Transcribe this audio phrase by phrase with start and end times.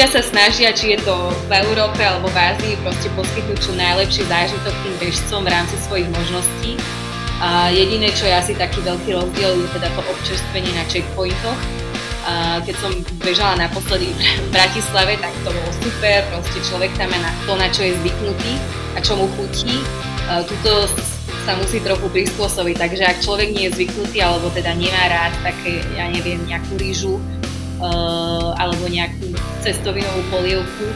[0.00, 1.12] ľudia sa snažia, či je to
[1.44, 6.08] v Európe alebo v Ázii, proste poskytnúť čo najlepší zážitok tým bežcom v rámci svojich
[6.08, 6.80] možností.
[7.36, 11.60] A jediné, čo je asi taký veľký rozdiel, je teda to občerstvenie na checkpointoch.
[12.24, 17.20] A keď som bežala naposledy v Bratislave, tak to bolo super, proste človek tam má
[17.20, 18.56] na to, na čo je zvyknutý
[18.96, 19.84] a čo mu chutí.
[20.48, 20.88] Tuto
[21.44, 25.84] sa musí trochu prispôsobiť, takže ak človek nie je zvyknutý alebo teda nemá rád také,
[25.92, 27.20] ja neviem, nejakú rýžu
[28.56, 29.32] alebo nejakú
[29.64, 30.86] cestovinovú polievku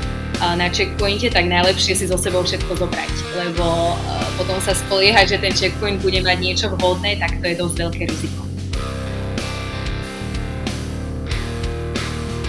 [0.41, 3.99] uh, na checkpointe, tak najlepšie si so sebou všetko zobrať, lebo uh,
[4.37, 8.03] potom sa spoliehať, že ten checkpoint bude mať niečo vhodné, tak to je dosť veľké
[8.09, 8.41] riziko.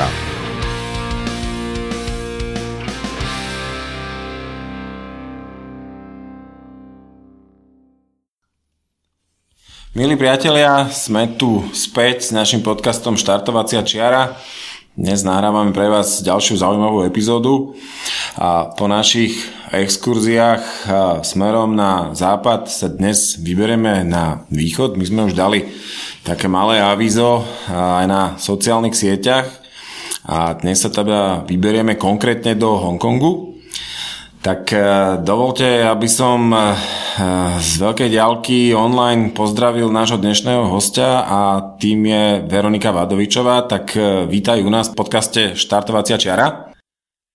[9.96, 14.36] Milí priatelia, sme tu späť s našim podcastom Štartovacia čiara.
[14.92, 17.72] Dnes nahrávame pre vás ďalšiu zaujímavú epizódu
[18.36, 19.32] a po našich
[19.72, 20.84] exkurziách
[21.24, 25.00] smerom na západ sa dnes vyberieme na východ.
[25.00, 25.64] My sme už dali
[26.28, 29.48] také malé avízo aj na sociálnych sieťach
[30.28, 33.55] a dnes sa teda vyberieme konkrétne do Hongkongu.
[34.46, 34.78] Tak e,
[35.26, 36.70] dovolte, aby som e,
[37.58, 41.40] z veľkej ďalky online pozdravil nášho dnešného hostia a
[41.82, 43.66] tým je Veronika Vadovičová.
[43.66, 46.70] Tak e, vítaj u nás v podcaste Štartovacia čiara.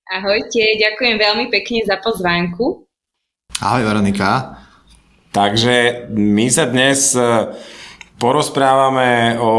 [0.07, 2.87] Ahojte, ďakujem veľmi pekne za pozvánku.
[3.59, 4.63] Ahoj Veronika.
[5.35, 7.11] Takže my sa dnes
[8.23, 9.51] porozprávame o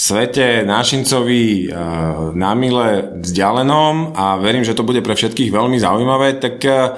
[0.00, 1.76] svete nášincovi e,
[2.32, 6.96] na mile vzdialenom a verím, že to bude pre všetkých veľmi zaujímavé, tak e,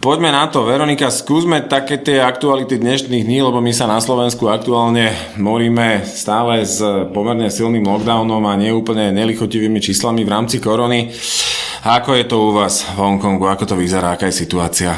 [0.00, 0.64] poďme na to.
[0.64, 6.64] Veronika, skúsme také tie aktuality dnešných dní, lebo my sa na Slovensku aktuálne moríme stále
[6.64, 6.80] s
[7.12, 11.12] pomerne silným lockdownom a neúplne nelichotivými číslami v rámci korony.
[11.84, 13.44] Ako je to u vás v Hongkongu?
[13.44, 14.16] Ako to vyzerá?
[14.16, 14.96] Aká je situácia?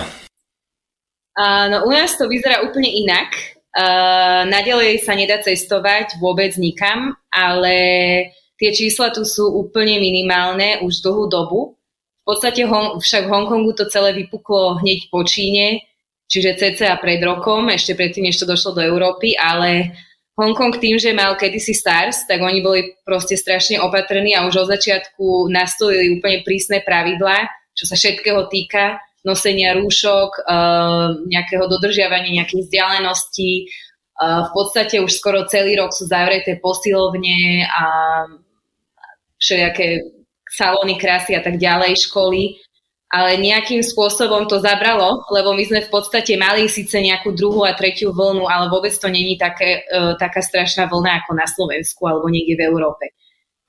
[1.34, 3.53] Uh, no u nás to vyzerá úplne inak.
[3.74, 7.74] Uh, nadalej sa nedá cestovať vôbec nikam, ale
[8.54, 11.74] tie čísla tu sú úplne minimálne už dlhú dobu.
[12.22, 15.82] V podstate hon, však v Hongkongu to celé vypuklo hneď po Číne,
[16.30, 19.90] čiže cca pred rokom, ešte predtým, než to došlo do Európy, ale
[20.34, 24.70] Hongkong tým, že mal kedysi SARS, tak oni boli proste strašne opatrní a už od
[24.70, 32.68] začiatku nastolili úplne prísne pravidlá, čo sa všetkého týka nosenia rúšok, eh, nejakého dodržiavania nejakých
[32.68, 33.52] vzdialeností.
[33.64, 37.84] Eh, v podstate už skoro celý rok sú zavreté posilovne a
[39.40, 40.14] všelijaké
[40.54, 42.60] salóny krásy a tak ďalej, školy.
[43.14, 47.76] Ale nejakým spôsobom to zabralo, lebo my sme v podstate mali síce nejakú druhú a
[47.78, 52.26] tretiu vlnu, ale vôbec to není také, uh, taká strašná vlna ako na Slovensku alebo
[52.26, 53.14] niekde v Európe.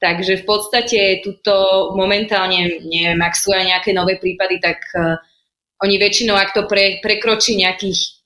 [0.02, 1.54] Takže v podstate tuto
[1.94, 5.22] momentálne, neviem, ak sú aj nejaké nové prípady, tak uh,
[5.84, 8.24] oni väčšinou, ak to pre, prekročí nejakých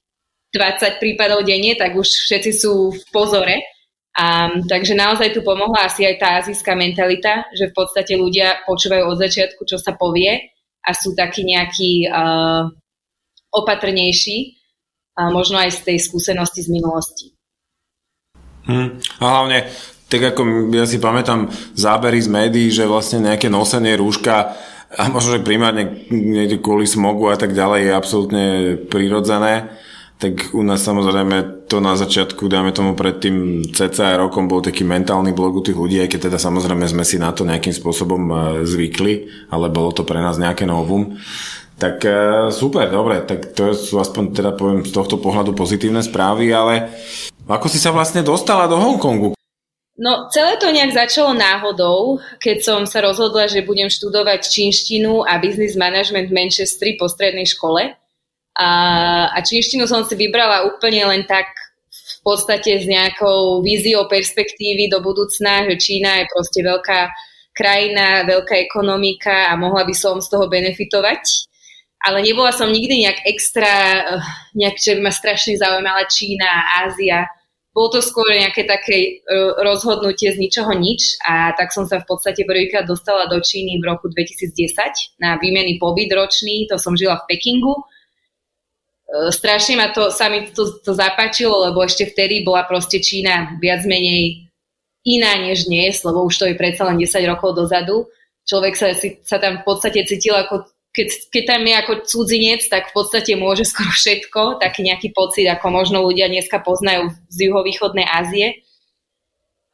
[0.53, 3.61] 20 prípadov denne, tak už všetci sú v pozore.
[4.17, 9.05] A, takže naozaj tu pomohla asi aj tá azijská mentalita, že v podstate ľudia počúvajú
[9.05, 10.49] od začiatku, čo sa povie
[10.83, 12.65] a sú takí nejakí uh,
[13.53, 14.59] opatrnejší,
[15.19, 17.35] a možno aj z tej skúsenosti z minulosti.
[18.63, 19.03] Hmm.
[19.19, 19.67] A hlavne,
[20.07, 24.55] tak ako ja si pamätám zábery z médií, že vlastne nejaké nosenie rúška
[24.89, 28.45] a možno, že primárne niekde kvôli smogu a tak ďalej je absolútne
[28.89, 29.69] prirodzené,
[30.19, 34.83] tak u nás samozrejme to na začiatku, dáme tomu pred tým cca rokom bol taký
[34.83, 38.21] mentálny blok u tých ľudí, aj keď teda samozrejme sme si na to nejakým spôsobom
[38.27, 38.35] e,
[38.67, 41.15] zvykli, ale bolo to pre nás nejaké novum.
[41.79, 42.11] Tak e,
[42.51, 46.91] super, dobre, tak to sú aspoň teda poviem z tohto pohľadu pozitívne správy, ale
[47.47, 49.38] ako si sa vlastne dostala do Hongkongu?
[49.99, 55.35] No, celé to nejak začalo náhodou, keď som sa rozhodla, že budem študovať čínštinu a
[55.43, 57.99] business management v Manchestri po strednej škole.
[58.55, 58.69] A,
[59.27, 61.51] a čínštinu som si vybrala úplne len tak
[61.91, 66.99] v podstate s nejakou víziou perspektívy do budúcna, že Čína je proste veľká
[67.51, 71.51] krajina, veľká ekonomika a mohla by som z toho benefitovať.
[71.99, 74.23] ale nebola som nikdy nejak extra, eh,
[74.55, 76.47] nejak, že by ma strašne zaujímala Čína,
[76.87, 77.27] Ázia.
[77.79, 82.11] Bolo to skôr nejaké také eh, rozhodnutie z ničoho nič a tak som sa v
[82.11, 87.23] podstate prvýkrát dostala do Číny v roku 2010 na výmenný pobyt ročný, to som žila
[87.23, 87.71] v Pekingu.
[87.71, 93.55] Eh, strašne ma to, sa mi to, to zapáčilo, lebo ešte vtedy bola proste Čína
[93.63, 94.51] viac menej
[95.07, 98.11] iná než dnes, lebo už to je predsa len 10 rokov dozadu.
[98.43, 98.91] Človek sa,
[99.23, 100.67] sa tam v podstate cítil ako
[100.99, 105.47] keď, keď tam je ako cudzinec, tak v podstate môže skoro všetko, taký nejaký pocit,
[105.47, 108.67] ako možno ľudia dneska poznajú z juhovýchodnej Ázie.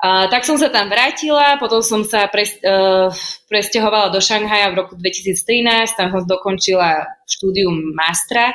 [0.06, 3.10] A, tak som sa tam vrátila, potom som sa pres, uh,
[3.50, 8.54] presťahovala do Šanghaja v roku 2013, tam som dokončila štúdium mastra.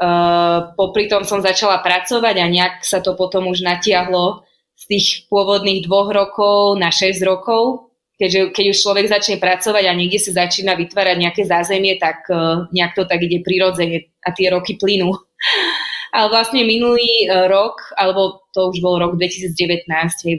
[0.00, 4.44] Uh, popri tom som začala pracovať a nejak sa to potom už natiahlo
[4.76, 7.89] z tých pôvodných dvoch rokov na 6 rokov
[8.20, 12.68] keďže keď už človek začne pracovať a niekde sa začína vytvárať nejaké zázemie, tak uh,
[12.68, 15.16] nejak to tak ide prirodzene a tie roky plynú.
[16.14, 19.88] Ale vlastne minulý uh, rok, alebo to už bol rok 2019,
[20.28, 20.36] hej,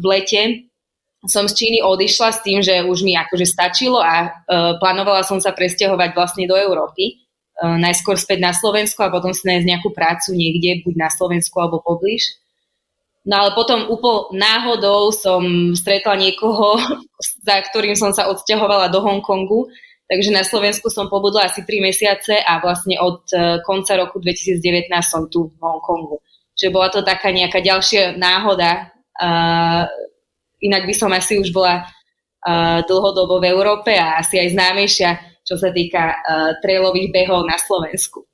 [0.00, 0.70] v lete,
[1.28, 5.36] som z Číny odišla s tým, že už mi akože stačilo a uh, plánovala som
[5.36, 7.20] sa presťahovať vlastne do Európy.
[7.60, 11.52] Uh, najskôr späť na Slovensku a potom si nájsť nejakú prácu niekde, buď na Slovensku
[11.60, 12.39] alebo poblíž.
[13.28, 16.80] No ale potom úplne náhodou som stretla niekoho,
[17.48, 19.68] za ktorým som sa odsťahovala do Hongkongu,
[20.08, 24.88] takže na Slovensku som pobudla asi 3 mesiace a vlastne od e, konca roku 2019
[25.04, 26.16] som tu v Hongkongu.
[26.56, 28.92] Čiže bola to taká nejaká ďalšia náhoda.
[29.16, 29.88] Uh,
[30.60, 31.88] inak by som asi už bola
[32.44, 37.56] uh, dlhodobo v Európe a asi aj známejšia, čo sa týka uh, trailových behov na
[37.56, 38.28] Slovensku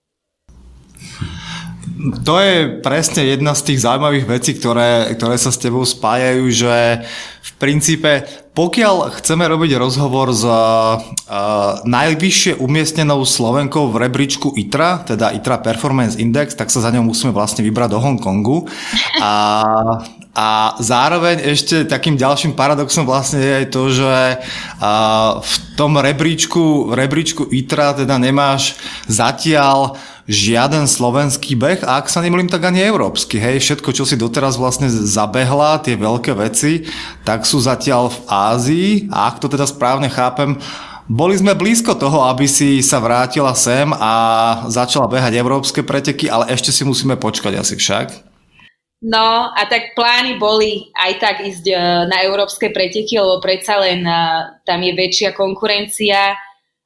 [1.97, 6.75] to je presne jedna z tých zaujímavých vecí, ktoré, ktoré sa s tebou spájajú, že
[7.41, 11.01] v princípe, pokiaľ chceme robiť rozhovor s uh,
[11.89, 17.33] najvyššie umiestnenou Slovenkou v rebríčku ITRA, teda ITRA Performance Index, tak sa za ňou musíme
[17.33, 18.69] vlastne vybrať do Hongkongu.
[19.21, 19.33] A,
[20.37, 26.93] a zároveň ešte takým ďalším paradoxom vlastne je aj to, že uh, v tom rebríčku,
[26.93, 28.77] rebríčku ITRA teda nemáš
[29.09, 29.97] zatiaľ
[30.27, 33.39] žiaden slovenský beh a ak sa nemýlim, tak ani európsky.
[33.39, 36.87] Hej, všetko, čo si doteraz vlastne zabehla, tie veľké veci,
[37.23, 40.59] tak sú zatiaľ v Ázii a ak to teda správne chápem,
[41.07, 44.13] boli sme blízko toho, aby si sa vrátila sem a
[44.67, 48.35] začala behať európske preteky, ale ešte si musíme počkať asi však.
[49.07, 51.77] No a tak plány boli aj tak ísť e,
[52.11, 54.19] na európske preteky, lebo predsa len e,
[54.67, 56.35] tam je väčšia konkurencia,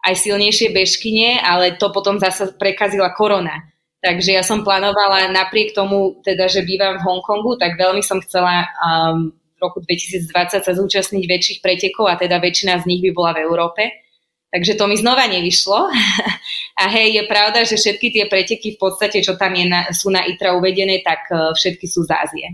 [0.01, 3.69] aj silnejšie bežkyne, ale to potom zase prekazila korona.
[4.01, 8.65] Takže ja som plánovala napriek tomu, teda, že bývam v Hongkongu, tak veľmi som chcela
[8.81, 13.37] um, v roku 2020 sa zúčastniť väčších pretekov a teda väčšina z nich by bola
[13.37, 13.83] v Európe.
[14.51, 15.93] Takže to mi znova nevyšlo.
[16.81, 20.11] A hej, je pravda, že všetky tie preteky v podstate, čo tam je na, sú
[20.11, 22.47] na ITRA uvedené, tak uh, všetky sú z Ázie.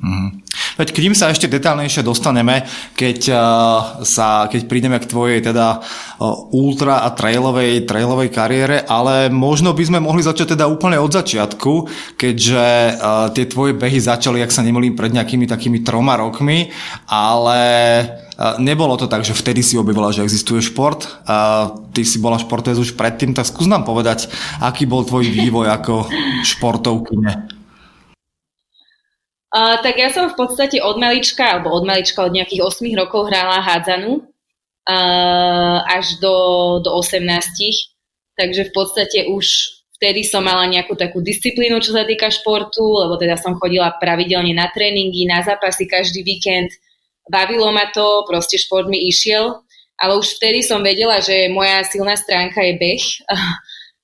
[0.00, 0.43] Mm.
[0.74, 2.66] Veď k ním sa ešte detálnejšie dostaneme,
[2.98, 3.40] keď, uh,
[4.02, 9.84] sa, keď prídeme k tvojej teda uh, ultra a trailovej, trailovej kariére, ale možno by
[9.86, 11.72] sme mohli začať teda úplne od začiatku,
[12.18, 16.74] keďže uh, tie tvoje behy začali, ak sa nemýlim, pred nejakými takými troma rokmi,
[17.06, 17.62] ale
[18.34, 21.06] Nebolo to tak, že vtedy si objavila, že existuje šport.
[21.94, 24.26] Ty si bola športovec už predtým, tak skús nám povedať,
[24.58, 26.10] aký bol tvoj vývoj ako
[26.42, 27.53] športovkyne.
[29.54, 33.62] Tak ja som v podstate od malička, alebo od malička od nejakých 8 rokov hrála
[33.62, 34.34] hádzanú
[34.90, 36.34] uh, až do,
[36.82, 37.22] do 18.
[38.34, 39.46] Takže v podstate už
[39.94, 44.50] vtedy som mala nejakú takú disciplínu, čo sa týka športu, lebo teda som chodila pravidelne
[44.52, 46.74] na tréningy, na zápasy každý víkend.
[47.30, 49.64] Bavilo ma to, proste šport mi išiel,
[50.02, 53.04] ale už vtedy som vedela, že moja silná stránka je beh.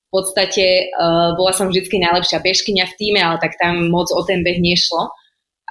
[0.07, 4.23] v podstate uh, bola som vždy najlepšia bežkyňa v týme, ale tak tam moc o
[4.23, 5.11] ten beh nešlo.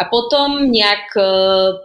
[0.00, 1.76] A potom nejak uh,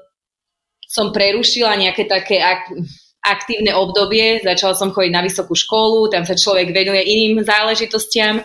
[0.88, 2.72] som prerušila nejaké také ak-
[3.20, 8.40] aktívne obdobie, začala som chodiť na vysokú školu, tam sa človek venuje iným záležitostiam,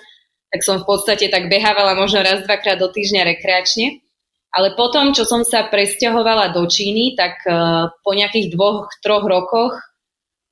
[0.51, 4.03] tak som v podstate tak behávala možno raz, dvakrát do týždňa rekreačne.
[4.51, 9.79] Ale potom, čo som sa presťahovala do Číny, tak uh, po nejakých dvoch, troch rokoch,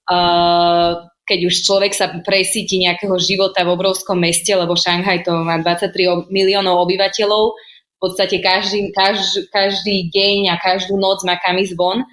[0.07, 5.59] uh, keď už človek sa presíti nejakého života v obrovskom meste, lebo Šanghaj to má
[5.59, 7.59] 23 miliónov obyvateľov,
[7.99, 12.07] v podstate každý, každý, každý deň a každú noc má kam ísť von.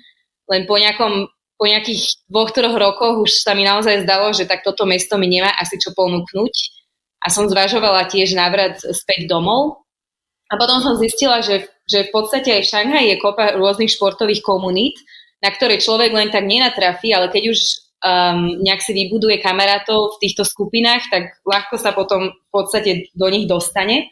[0.50, 1.30] Len po, nejakom,
[1.62, 5.30] po nejakých dvoch, troch rokoch už sa mi naozaj zdalo, že tak toto mesto mi
[5.30, 6.54] nemá asi čo ponúknuť.
[7.22, 9.86] A som zvažovala tiež návrat späť domov.
[10.50, 14.42] A potom som zistila, že, že v podstate aj v Šanghaj je kopa rôznych športových
[14.42, 14.98] komunít,
[15.42, 17.60] na ktoré človek len tak nenatrafí, ale keď už
[18.02, 23.30] um, nejak si vybuduje kamarátov v týchto skupinách, tak ľahko sa potom v podstate do
[23.30, 24.10] nich dostane.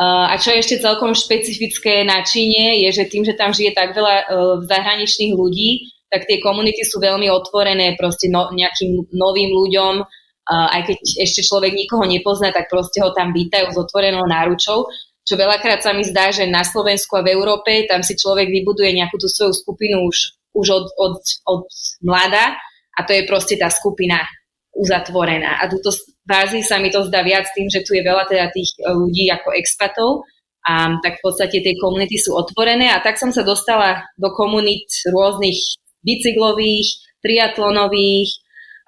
[0.00, 3.76] Uh, a čo je ešte celkom špecifické na Číne, je, že tým, že tam žije
[3.76, 4.24] tak veľa uh,
[4.64, 10.88] zahraničných ľudí, tak tie komunity sú veľmi otvorené proste no, nejakým novým ľuďom, uh, aj
[10.88, 14.88] keď ešte človek nikoho nepozná, tak proste ho tam vítajú s otvorenou náručou
[15.30, 18.98] čo veľakrát sa mi zdá, že na Slovensku a v Európe tam si človek vybuduje
[18.98, 21.14] nejakú tú svoju skupinu už, už od, od,
[21.46, 21.64] od
[22.02, 22.58] mlada
[22.96, 24.26] a to je proste tá skupina
[24.74, 25.62] uzatvorená.
[25.62, 25.94] A tuto
[26.26, 28.92] v Ázii sa mi to zdá viac tým, že tu je veľa teda tých e,
[28.92, 30.10] ľudí ako expatov,
[30.60, 34.92] a tak v podstate tie komunity sú otvorené a tak som sa dostala do komunít
[35.08, 35.56] rôznych
[36.04, 38.28] bicyklových, triatlonových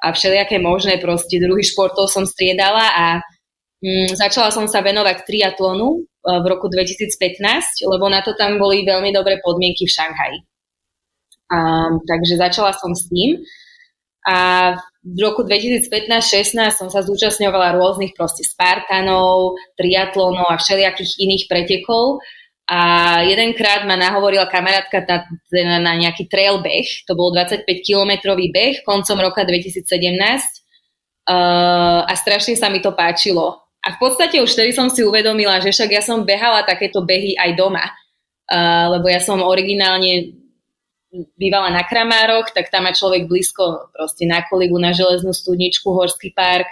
[0.04, 3.06] a všelijaké možné proste druhy športov som striedala a
[3.80, 8.86] mm, začala som sa venovať triatlonu Eh, v roku 2015, lebo na to tam boli
[8.86, 10.38] veľmi dobré podmienky v Šanghaji.
[11.52, 13.42] Um, takže začala som s ním
[14.22, 14.38] a
[15.02, 22.22] v roku 2015-16 som sa zúčastňovala rôznych proste Spartanov, triatlonov a všelijakých iných pretekov.
[22.70, 28.86] A jedenkrát ma nahovorila kamarátka na, na, na nejaký trail beh, to bol 25-kilometrový beh
[28.86, 29.82] koncom roka 2017
[31.26, 33.58] uh, a strašne sa mi to páčilo.
[33.82, 37.34] A v podstate už vtedy som si uvedomila, že však ja som behala takéto behy
[37.34, 40.41] aj doma, uh, lebo ja som originálne
[41.36, 46.32] bývala na Kramároch, tak tam má človek blízko proste na Koligu, na železnú studničku, Horský
[46.32, 46.66] park.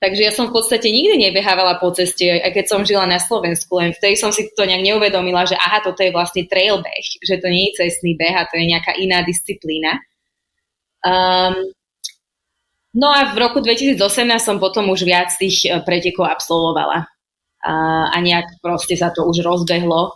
[0.00, 3.76] Takže ja som v podstate nikdy nebehávala po ceste, aj keď som žila na Slovensku,
[3.76, 7.36] len vtedy som si to nejak neuvedomila, že aha, toto je vlastne trail beh, že
[7.36, 10.00] to nie je cestný beh a to je nejaká iná disciplína.
[11.04, 11.68] Um,
[12.90, 14.02] No a v roku 2018
[14.42, 17.06] som potom už viac tých e, pretekov absolvovala.
[17.62, 17.72] A,
[18.10, 20.10] a nejak proste sa to už rozbehlo.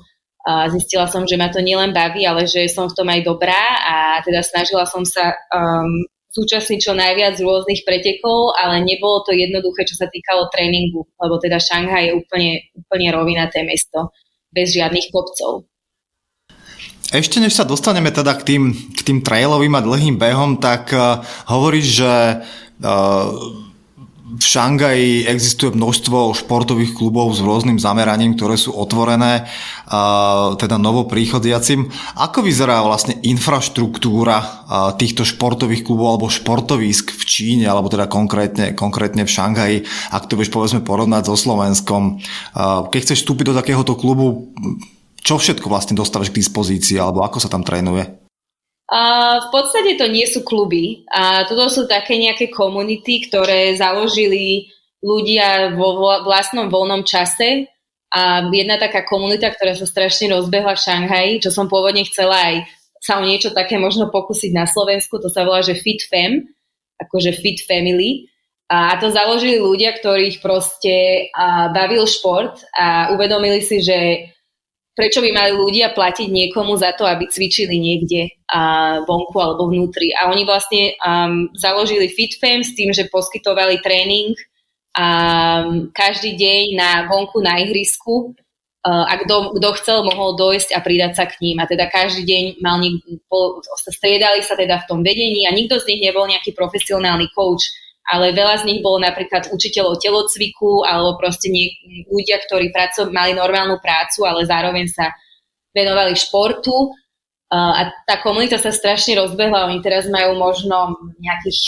[0.45, 3.65] A zistila som, že ma to nielen baví, ale že som v tom aj dobrá
[3.81, 6.05] a teda snažila som sa um,
[6.37, 11.57] zúčastniť čo najviac rôznych pretekov, ale nebolo to jednoduché, čo sa týkalo tréningu, lebo teda
[11.57, 14.13] Šanghaj je úplne, úplne rovinaté mesto,
[14.53, 15.65] bez žiadnych kopcov.
[17.15, 21.25] Ešte než sa dostaneme teda k tým, k tým trailovým a dlhým behom, tak uh,
[21.49, 22.13] hovoríš, že
[24.25, 29.45] v Šangaji existuje množstvo športových klubov s rôznym zameraním, ktoré sú otvorené
[30.57, 31.93] teda novopríchodiacim.
[32.17, 34.65] Ako vyzerá vlastne infraštruktúra
[34.97, 39.79] týchto športových klubov alebo športovísk v Číne, alebo teda konkrétne, konkrétne v Šangaji,
[40.17, 42.25] ak to vieš povedzme porovnať so Slovenskom.
[42.89, 44.49] Keď chceš vstúpiť do takéhoto klubu,
[45.21, 48.24] čo všetko vlastne dostávaš k dispozícii, alebo ako sa tam trénuje?
[48.85, 51.09] Uh, v podstate to nie sú kluby.
[51.09, 54.69] A toto sú také nejaké komunity, ktoré založili
[55.01, 57.69] ľudia vo vlastnom voľnom čase.
[58.15, 62.57] A jedna taká komunita, ktorá sa strašne rozbehla v Šanghaji, čo som pôvodne chcela aj
[63.05, 66.49] sa o niečo také možno pokúsiť na Slovensku, to sa volá, že Fit Fam,
[66.97, 68.33] akože Fit Family.
[68.73, 71.29] A to založili ľudia, ktorých proste
[71.77, 74.33] bavil šport a uvedomili si, že
[74.97, 78.61] prečo by mali ľudia platiť niekomu za to, aby cvičili niekde a
[79.03, 80.15] vonku alebo vnútri.
[80.15, 84.39] A oni vlastne um, založili FitFam s tým, že poskytovali tréning
[84.95, 88.31] um, každý deň na vonku na ihrisku
[88.87, 91.59] uh, a kto, kto chcel, mohol dojsť a pridať sa k ním.
[91.59, 93.59] A teda každý deň mal niek- po,
[93.91, 97.67] striedali sa teda v tom vedení a nikto z nich nebol nejaký profesionálny coach
[98.05, 101.73] ale veľa z nich bolo napríklad učiteľov telocviku alebo proste nie,
[102.13, 105.09] ľudia, ktorí praco, mali normálnu prácu, ale zároveň sa
[105.73, 106.93] venovali športu.
[107.55, 109.71] A tá komunita sa strašne rozbehla.
[109.71, 111.61] Oni teraz majú možno nejakých,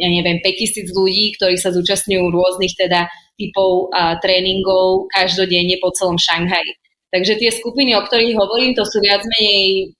[0.00, 6.16] ja neviem, 5000 ľudí, ktorí sa zúčastňujú rôznych teda typov a, tréningov každodenne po celom
[6.16, 6.72] Šanghaji.
[7.12, 9.92] Takže tie skupiny, o ktorých hovorím, to sú viac menej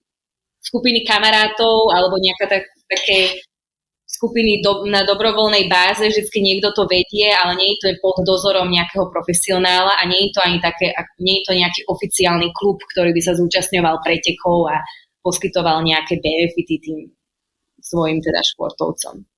[0.64, 3.38] skupiny kamarátov alebo nejaká tak, také
[4.16, 8.72] skupiny do, na dobrovoľnej báze, vždy niekto to vedie, ale nie je to pod dozorom
[8.72, 13.12] nejakého profesionála a nie je to ani také, nie je to nejaký oficiálny klub, ktorý
[13.12, 14.80] by sa zúčastňoval pretekov a
[15.20, 16.98] poskytoval nejaké benefity tým
[17.82, 19.35] svojim teda športovcom.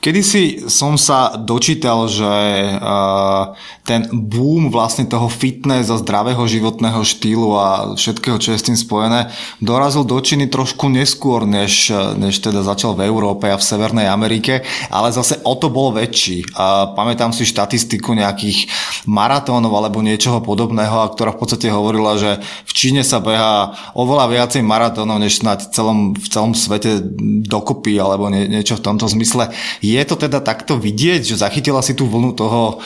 [0.00, 3.52] Kedy si som sa dočítal, že uh,
[3.84, 7.68] ten boom vlastne toho fitness a zdravého životného štýlu a
[8.00, 9.28] všetkého, čo je s tým spojené,
[9.60, 14.64] dorazil do Číny trošku neskôr, než, než teda začal v Európe a v Severnej Amerike,
[14.88, 16.48] ale zase o to bol väčší.
[16.56, 18.72] Uh, pamätám si štatistiku nejakých
[19.04, 24.64] maratónov alebo niečoho podobného, ktorá v podstate hovorila, že v Číne sa beha oveľa viacej
[24.64, 27.04] maratónov, než v celom, v celom svete
[27.44, 29.52] dokopy alebo nie, niečo v tomto zmysle
[29.96, 32.78] je to teda takto vidieť, že zachytila si tú vlnu toho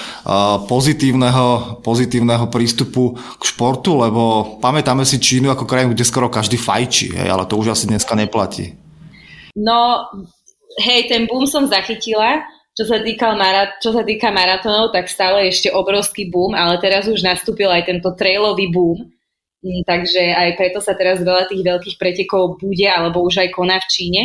[0.70, 7.16] pozitívneho, pozitívneho prístupu k športu, lebo pamätáme si Čínu ako krajinu, kde skoro každý fajčí,
[7.16, 8.74] hej, ale to už asi dneska neplatí.
[9.54, 10.10] No,
[10.82, 12.42] hej, ten boom som zachytila,
[12.74, 17.06] čo sa, týka marat- čo sa týka maratónov, tak stále ešte obrovský boom, ale teraz
[17.06, 18.98] už nastúpil aj tento trailový boom,
[19.62, 23.78] mm, takže aj preto sa teraz veľa tých veľkých pretekov bude, alebo už aj koná
[23.78, 24.22] v Číne.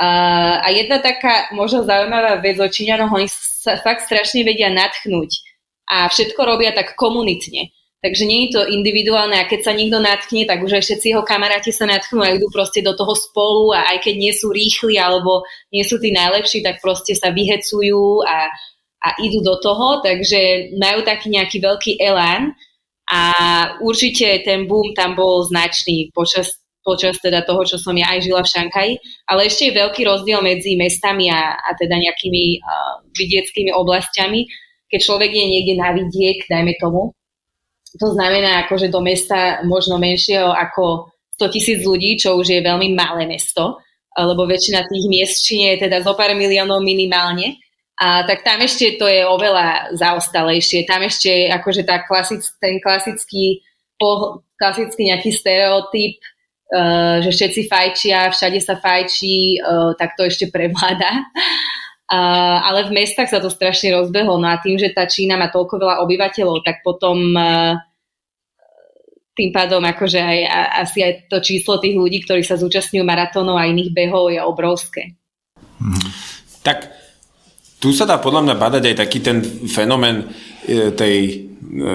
[0.00, 5.44] A, jedna taká možno zaujímavá vec o Číňanoch, oni sa fakt strašne vedia natchnúť
[5.92, 7.68] a všetko robia tak komunitne.
[8.00, 11.20] Takže nie je to individuálne a keď sa niekto natkne, tak už aj všetci jeho
[11.20, 14.96] kamaráti sa natknú a idú proste do toho spolu a aj keď nie sú rýchli
[14.96, 18.48] alebo nie sú tí najlepší, tak proste sa vyhecujú a,
[19.04, 22.56] a idú do toho, takže majú taký nejaký veľký elán
[23.04, 23.22] a
[23.84, 28.40] určite ten boom tam bol značný počas, počas teda toho, čo som ja aj žila
[28.40, 28.92] v Šankaji,
[29.28, 34.48] ale ešte je veľký rozdiel medzi mestami a, a teda nejakými uh, vidieckými oblastiami,
[34.90, 37.14] keď človek je niekde na vidiek, dajme tomu,
[37.98, 41.10] to znamená akože do mesta možno menšieho ako
[41.42, 43.82] 100 tisíc ľudí, čo už je veľmi malé mesto,
[44.14, 47.58] lebo väčšina tých miest je teda zo pár miliónov minimálne.
[48.00, 50.88] A tak tam ešte to je oveľa zaostalejšie.
[50.88, 53.60] Tam ešte akože tá klasic, ten klasický,
[54.56, 56.16] klasický nejaký stereotyp,
[57.20, 61.26] že všetci fajčia, všade sa fajčí, uh, tak to ešte prevláda.
[62.10, 64.38] Uh, ale v mestách sa to strašne rozbehlo.
[64.38, 67.74] No a tým, že tá Čína má toľko veľa obyvateľov, tak potom uh,
[69.34, 73.56] tým pádom akože aj, a, asi aj to číslo tých ľudí, ktorí sa zúčastňujú maratónov
[73.56, 75.16] a iných behov je obrovské.
[75.80, 76.10] Hmm.
[76.60, 76.99] Tak
[77.80, 80.28] tu sa dá podľa mňa badať aj taký ten fenomén
[80.68, 81.48] e, tej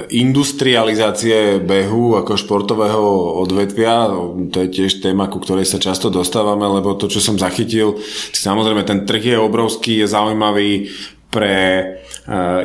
[0.09, 4.07] industrializácie behu ako športového odvetvia,
[4.47, 7.99] to je tiež téma, ku ktorej sa často dostávame, lebo to, čo som zachytil,
[8.31, 10.87] samozrejme ten trh je obrovský, je zaujímavý
[11.27, 11.55] pre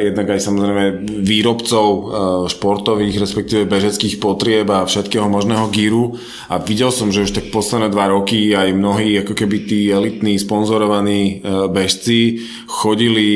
[0.01, 0.85] jednak aj samozrejme
[1.21, 2.05] výrobcov eh,
[2.49, 6.17] športových, respektíve bežeckých potrieb a všetkého možného gíru
[6.49, 10.41] a videl som, že už tak posledné dva roky aj mnohí ako keby tí elitní
[10.41, 13.29] sponzorovaní eh, bežci chodili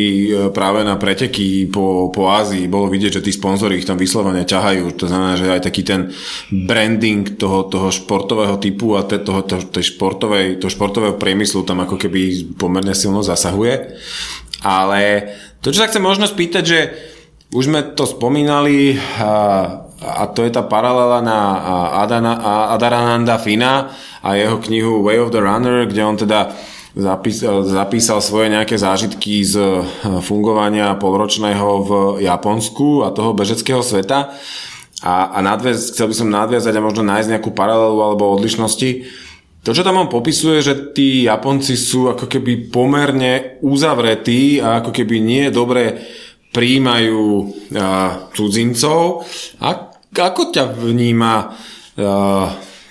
[0.57, 2.73] práve na preteky po, po Ázii.
[2.73, 4.97] Bolo vidieť, že tí sponzori ich tam vyslovene ťahajú.
[4.97, 6.09] To znamená, že aj taký ten
[6.49, 12.01] branding toho, toho športového typu a toho, toho, tej športovej, toho športového priemyslu tam ako
[12.01, 13.99] keby pomerne silno zasahuje.
[14.65, 15.29] Ale
[15.65, 16.79] to, čo sa chcem možno spýtať, že
[17.57, 19.33] už sme to spomínali a,
[19.97, 21.39] a to je tá paralela na
[22.05, 22.35] Adana,
[22.77, 23.89] Adarananda Fina
[24.21, 26.53] a jeho knihu Way of the Runner, kde on teda
[26.93, 29.83] zapísal, zapísal svoje nejaké zážitky z e,
[30.23, 31.91] fungovania polročného v
[32.23, 34.37] Japonsku a toho bežeckého sveta.
[35.05, 39.24] A, a nadviaz, chcel by som nadviazať a možno nájsť nejakú paralelu alebo odlišnosti.
[39.65, 44.93] To, čo tam on popisuje, že tí Japonci sú ako keby pomerne uzavretí a ako
[44.93, 46.05] keby nie dobre
[46.53, 47.25] príjmajú
[47.73, 49.25] a, cudzincov.
[49.65, 49.69] A
[50.13, 51.45] ako ťa vníma a,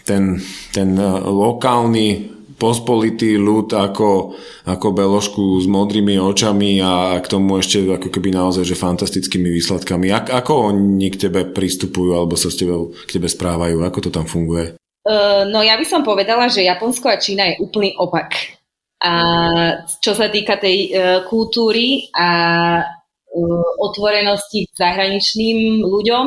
[0.02, 0.42] ten,
[0.74, 4.34] ten lokálny pospolitý ľud ako,
[4.66, 10.10] ako beložku s modrými očami a k tomu ešte ako keby naozaj že fantastickými výsledkami.
[10.10, 13.84] Ak, ako oni k tebe pristupujú alebo sa s tebe, k tebe správajú?
[13.86, 14.74] Ako to tam funguje?
[15.04, 18.56] Uh, no ja by som povedala, že Japonsko a Čína je úplný opak.
[19.04, 19.12] A
[20.00, 22.30] čo sa týka tej uh, kultúry a
[22.80, 26.26] uh, otvorenosti k zahraničným ľuďom,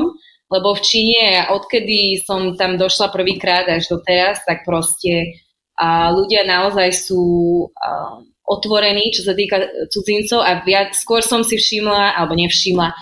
[0.53, 5.41] lebo v Číne, odkedy som tam došla prvýkrát až do teraz, tak proste
[5.77, 7.25] a ľudia naozaj sú
[7.69, 8.17] uh,
[8.49, 9.61] otvorení, čo sa týka
[9.93, 12.97] cudzincov a viac, skôr som si všimla, alebo nevšimla,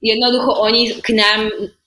[0.00, 1.40] jednoducho oni k nám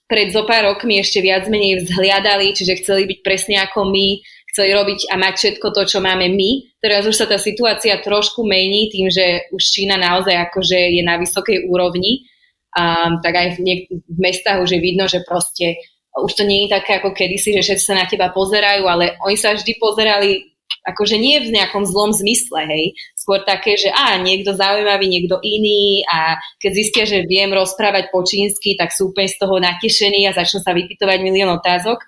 [0.10, 4.20] pred zo pár rokmi ešte viac menej vzhliadali, čiže chceli byť presne ako my,
[4.50, 6.50] chceli robiť a mať všetko to, čo máme my.
[6.82, 11.22] Teraz už sa tá situácia trošku mení tým, že už Čína naozaj akože je na
[11.22, 12.26] vysokej úrovni.
[12.74, 15.78] Um, tak aj v, niek- v mestách už je vidno, že proste
[16.18, 19.38] už to nie je také ako kedysi, že všetci sa na teba pozerajú, ale oni
[19.38, 20.50] sa vždy pozerali
[20.90, 22.98] akože nie v nejakom zlom zmysle, hej.
[23.14, 28.26] Skôr také, že á, niekto zaujímavý, niekto iný a keď zistia, že viem rozprávať po
[28.26, 32.02] čínsky, tak sú úplne z toho natešení a začnú sa vypytovať milión otázok.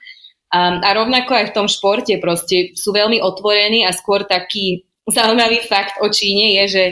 [0.52, 5.64] Um, a rovnako aj v tom športe proste sú veľmi otvorení a skôr taký zaujímavý
[5.64, 6.84] fakt o Číne je, že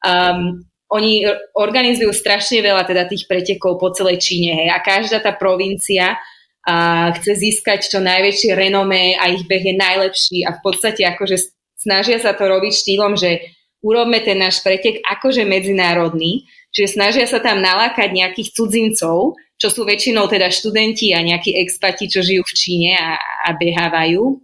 [0.00, 1.24] um, oni
[1.56, 6.20] organizujú strašne veľa teda tých pretekov po celej Číne, hej, a každá tá provincia
[6.62, 11.50] a chce získať čo najväčšie renomé a ich beh je najlepší a v podstate akože
[11.74, 13.50] snažia sa to robiť štýlom, že
[13.82, 19.82] urobme ten náš pretek akože medzinárodný, čiže snažia sa tam nalákať nejakých cudzincov, čo sú
[19.82, 24.38] väčšinou teda študenti a nejakí expati, čo žijú v Číne a, a behávajú.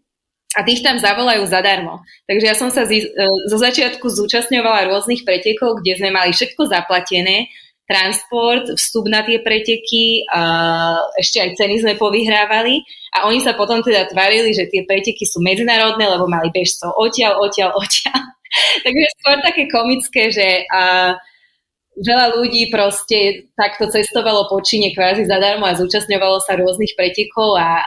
[0.58, 2.02] A tých tam zavolajú zadarmo.
[2.26, 6.66] Takže ja som sa zi, e, zo začiatku zúčastňovala rôznych pretekov, kde sme mali všetko
[6.66, 7.52] zaplatené,
[7.88, 12.84] transport, vstup na tie preteky, uh, ešte aj ceny sme povyhrávali.
[13.16, 17.40] A oni sa potom teda tvarili, že tie preteky sú medzinárodné, lebo mali bežcov odtiaľ,
[17.40, 18.20] odtiaľ, odtiaľ.
[18.84, 21.16] Takže skôr také komické, že uh,
[21.96, 27.80] veľa ľudí proste takto cestovalo po Číne kvázi zadarmo a zúčastňovalo sa rôznych pretekov a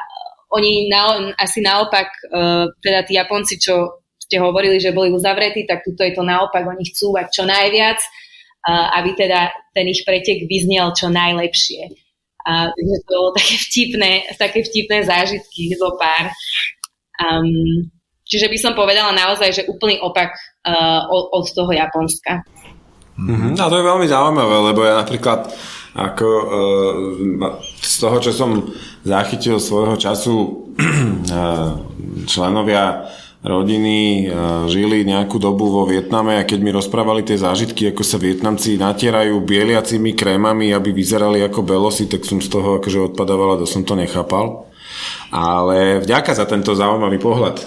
[0.51, 5.85] oni na, asi naopak, uh, teda tí Japonci, čo ste hovorili, že boli uzavretí, tak
[5.85, 8.01] tuto je to naopak, oni chcú mať čo najviac
[8.69, 11.89] aby teda ten ich pretek vyznel čo najlepšie.
[12.41, 16.34] A, to bolo také vtipné, také vtipné zážitky zo pár.
[17.21, 17.89] Um,
[18.26, 20.34] čiže by som povedala naozaj, že úplný opak
[20.65, 22.41] uh, od, od toho Japonska.
[23.21, 23.62] Mm-hmm.
[23.62, 25.54] A to je veľmi zaujímavé, lebo ja napríklad
[25.91, 28.74] ako uh, z toho, čo som
[29.06, 31.78] zachytil svojho času uh,
[32.32, 33.06] členovia
[33.41, 34.30] rodiny
[34.69, 39.41] žili nejakú dobu vo Vietname a keď mi rozprávali tie zážitky, ako sa Vietnamci natierajú
[39.41, 43.82] bieliacimi krémami, aby vyzerali ako belosi, tak som z toho akože odpadával a to som
[43.82, 44.69] to nechápal.
[45.34, 47.58] Ale vďaka za tento zaujímavý pohľad.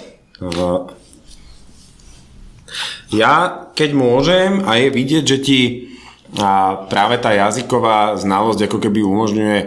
[3.10, 5.60] Ja, keď môžem, a je vidieť, že ti
[6.34, 9.58] a práve tá jazyková znalosť ako keby umožňuje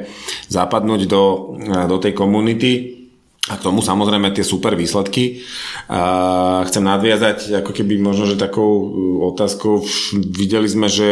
[0.52, 1.56] zapadnúť do,
[1.88, 2.97] do tej komunity,
[3.48, 5.48] a k tomu samozrejme tie super výsledky.
[5.88, 8.88] A chcem nadviazať ako keby možno, že takou uh,
[9.32, 9.88] otázkou.
[10.20, 11.10] Videli sme, že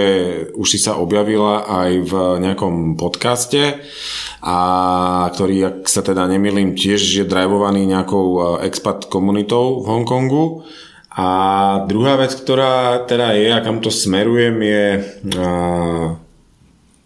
[0.52, 3.80] už si sa objavila aj v nejakom podcaste,
[4.44, 4.58] a
[5.32, 10.68] ktorý, ak sa teda nemýlim, tiež je drivovaný nejakou uh, expat komunitou v Hongkongu.
[11.16, 11.28] A
[11.88, 14.86] druhá vec, ktorá teda je a kam to smerujem, je
[15.40, 16.20] uh,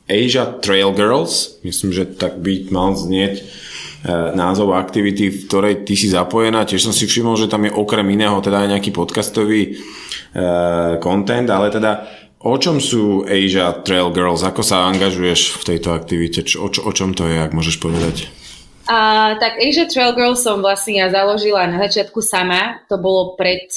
[0.10, 1.62] Asia Trail Girls.
[1.62, 3.68] Myslím, že tak by mal znieť
[4.07, 6.63] názov aktivity, v ktorej ty si zapojená.
[6.63, 11.47] Tiež som si všimol, že tam je okrem iného teda aj nejaký podcastový uh, content,
[11.51, 12.07] ale teda
[12.39, 14.47] o čom sú Asia Trail Girls?
[14.47, 16.47] Ako sa angažuješ v tejto aktivite?
[16.47, 18.31] Čo, o, čo, o čom to je, ak môžeš povedať?
[18.88, 22.79] Uh, tak Asia Trail Girls som vlastne ja založila na začiatku sama.
[22.88, 23.67] To bolo pred,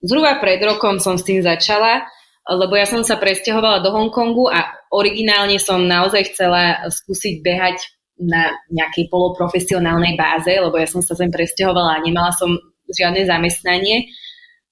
[0.00, 2.08] zhruba pred rokom som s tým začala,
[2.48, 8.56] lebo ja som sa presťahovala do Hongkongu a originálne som naozaj chcela skúsiť behať na
[8.72, 12.56] nejakej poloprofesionálnej báze, lebo ja som sa sem presťahovala a nemala som
[12.88, 14.08] žiadne zamestnanie.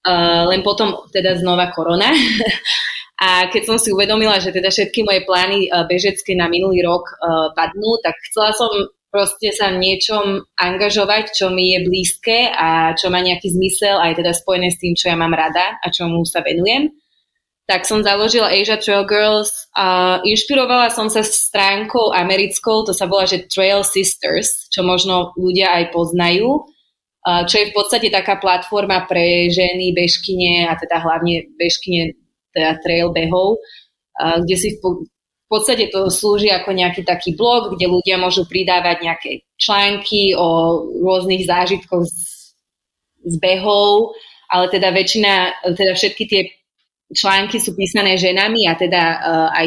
[0.04, 2.12] Uh, len potom teda znova korona.
[3.24, 7.08] a keď som si uvedomila, že teda všetky moje plány uh, bežecké na minulý rok
[7.08, 8.68] uh, padnú, tak chcela som
[9.08, 14.18] proste sa v niečom angažovať, čo mi je blízke a čo má nejaký zmysel aj
[14.18, 16.90] teda spojené s tým, čo ja mám rada a čomu sa venujem
[17.64, 23.24] tak som založila Asia Trail Girls a inšpirovala som sa stránkou americkou, to sa volá,
[23.24, 26.68] že Trail Sisters, čo možno ľudia aj poznajú,
[27.24, 32.20] čo je v podstate taká platforma pre ženy, bežkyne a teda hlavne bežkyne
[32.52, 33.56] teda trail behov,
[34.44, 35.08] kde si v
[35.48, 41.48] podstate to slúži ako nejaký taký blog, kde ľudia môžu pridávať nejaké články o rôznych
[41.48, 42.52] zážitkoch z,
[43.24, 44.12] z behov,
[44.52, 46.42] ale teda väčšina, teda všetky tie
[47.14, 49.66] články sú písané ženami a teda uh, aj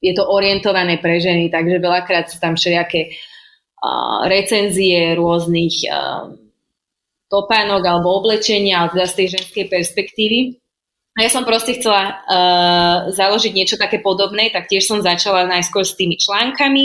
[0.00, 6.32] je to orientované pre ženy, takže veľakrát sú tam všelijaké uh, recenzie rôznych uh,
[7.32, 10.60] topánok alebo oblečenia, ale teda z tej ženskej perspektívy.
[11.14, 15.86] A ja som proste chcela uh, založiť niečo také podobné, tak tiež som začala najskôr
[15.86, 16.84] s tými článkami,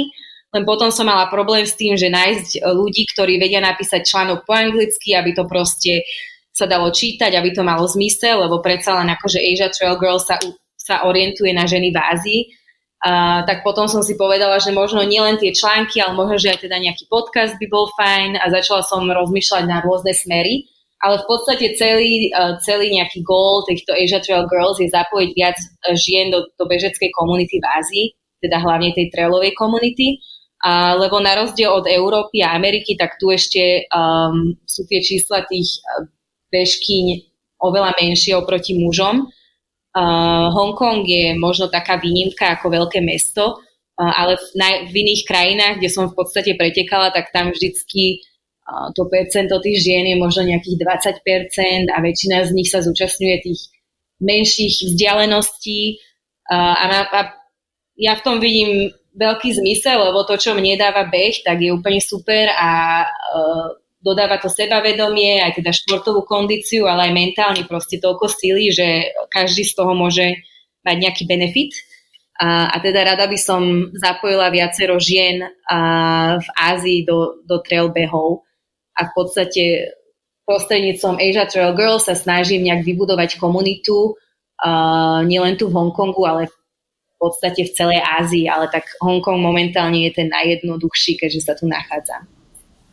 [0.49, 4.57] len potom som mala problém s tým, že nájsť ľudí, ktorí vedia napísať článok po
[4.57, 6.01] anglicky, aby to proste
[6.59, 10.35] sa dalo čítať, aby to malo zmysel, lebo predsa len akože Asia Trail Girl sa,
[10.75, 12.41] sa orientuje na ženy v Ázii.
[12.99, 16.67] Uh, tak potom som si povedala, že možno nielen tie články, ale možno, že aj
[16.67, 20.67] teda nejaký podcast by bol fajn a začala som rozmýšľať na rôzne smery.
[20.99, 25.55] Ale v podstate celý, uh, celý nejaký goal týchto Asia Trail Girls je zapojiť viac
[25.95, 28.05] žien do, do bežeckej komunity v Ázii,
[28.43, 30.19] teda hlavne tej trailovej komunity.
[30.59, 35.47] Uh, lebo na rozdiel od Európy a Ameriky, tak tu ešte um, sú tie čísla
[35.47, 35.79] tých
[36.49, 37.05] bežkyň
[37.59, 39.27] oveľa menšie oproti mužom.
[39.89, 45.21] Uh, Hongkong je možno taká výnimka ako veľké mesto, uh, ale v, naj, v iných
[45.25, 48.21] krajinách, kde som v podstate pretekala, tak tam vždycky
[48.69, 50.77] uh, to percento tých žien je možno nejakých
[51.25, 53.61] 20% a väčšina z nich sa zúčastňuje tých
[54.21, 55.97] menších vzdialeností
[56.53, 57.19] uh, a, a
[57.99, 61.99] ja v tom vidím veľký zmysel, lebo to, čo mne dáva beh, tak je úplne
[61.99, 68.31] super a uh, dodáva to sebavedomie, aj teda športovú kondíciu, ale aj mentálne proste toľko
[68.31, 70.39] síly, že každý z toho môže
[70.87, 71.75] mať nejaký benefit.
[72.39, 77.91] A, a teda rada by som zapojila viacero žien a, v Ázii do, do trail
[77.91, 78.47] behov
[78.95, 79.63] a v podstate
[80.47, 86.49] prostredníctvom Asia Trail Girls sa snažím nejak vybudovať komunitu uh, nielen tu v Hongkongu, ale
[87.19, 92.23] podstate v celej Ázii, ale tak Hongkong momentálne je ten najjednoduchší, keďže sa tu nachádza.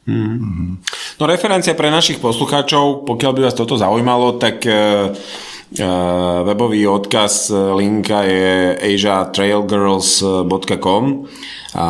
[0.06, 0.78] Hmm.
[1.18, 5.10] No referencia pre našich poslucháčov, pokiaľ by vás toto zaujímalo, tak uh,
[6.46, 11.26] webový odkaz, linka je asiatrailgirls.com
[11.74, 11.86] a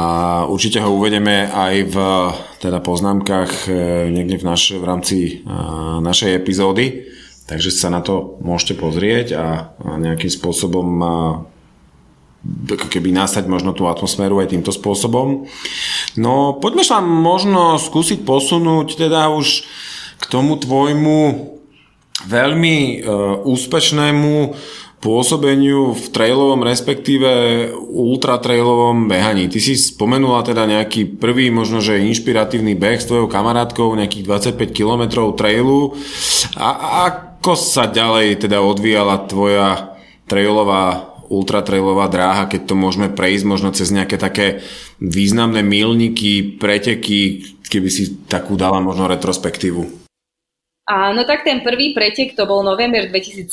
[0.48, 1.96] určite ho uvedeme aj v
[2.56, 3.68] teda poznámkach
[4.08, 5.44] niekde v, naš, v rámci
[6.00, 7.04] našej epizódy,
[7.44, 10.88] takže sa na to môžete pozrieť a, a nejakým spôsobom
[12.66, 15.50] keby nastať možno tú atmosféru aj týmto spôsobom.
[16.14, 19.66] No poďme sa možno skúsiť posunúť teda už
[20.16, 21.18] k tomu tvojmu
[22.26, 22.94] veľmi e,
[23.44, 24.34] úspešnému
[24.96, 27.30] pôsobeniu v trailovom, respektíve
[27.78, 29.46] ultratrailovom behaní.
[29.46, 34.72] Ty si spomenula teda nejaký prvý, možno že inšpiratívny beh s tvojou kamarátkou, nejakých 25
[34.72, 35.94] km trailu.
[36.56, 36.68] A
[37.12, 39.94] ako sa ďalej teda odvíjala tvoja
[40.26, 44.62] trailová ultratrailová dráha, keď to môžeme prejsť možno cez nejaké také
[45.02, 50.06] významné milníky, preteky, keby si takú dala možno retrospektívu.
[50.86, 53.50] A, no tak ten prvý pretek to bol november 2017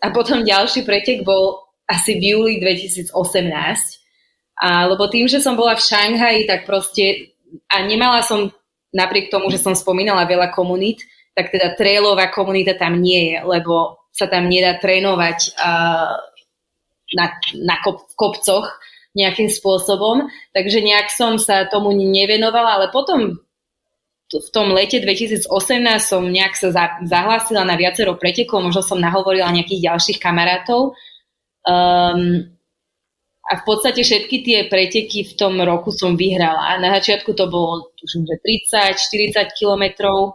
[0.00, 3.12] a potom ďalší pretek bol asi v júli 2018.
[4.56, 7.36] A, lebo tým, že som bola v Šanghaji, tak proste
[7.68, 8.48] a nemala som,
[8.90, 11.04] napriek tomu, že som spomínala veľa komunít,
[11.36, 16.16] tak teda trailová komunita tam nie je, lebo sa tam nedá trénovať uh,
[17.16, 18.76] na, na kop, kopcoch
[19.16, 23.40] nejakým spôsobom, takže nejak som sa tomu nevenovala, ale potom
[24.28, 25.48] v tom lete 2018
[26.02, 26.68] som nejak sa
[27.00, 30.98] zahlásila na viacero pretekov, možno som nahovorila nejakých ďalších kamarátov.
[31.64, 32.52] Um,
[33.46, 36.82] a v podstate všetky tie preteky v tom roku som vyhrala.
[36.82, 38.34] Na začiatku to bolo, tuším, že
[38.74, 40.34] 30-40 kilometrov.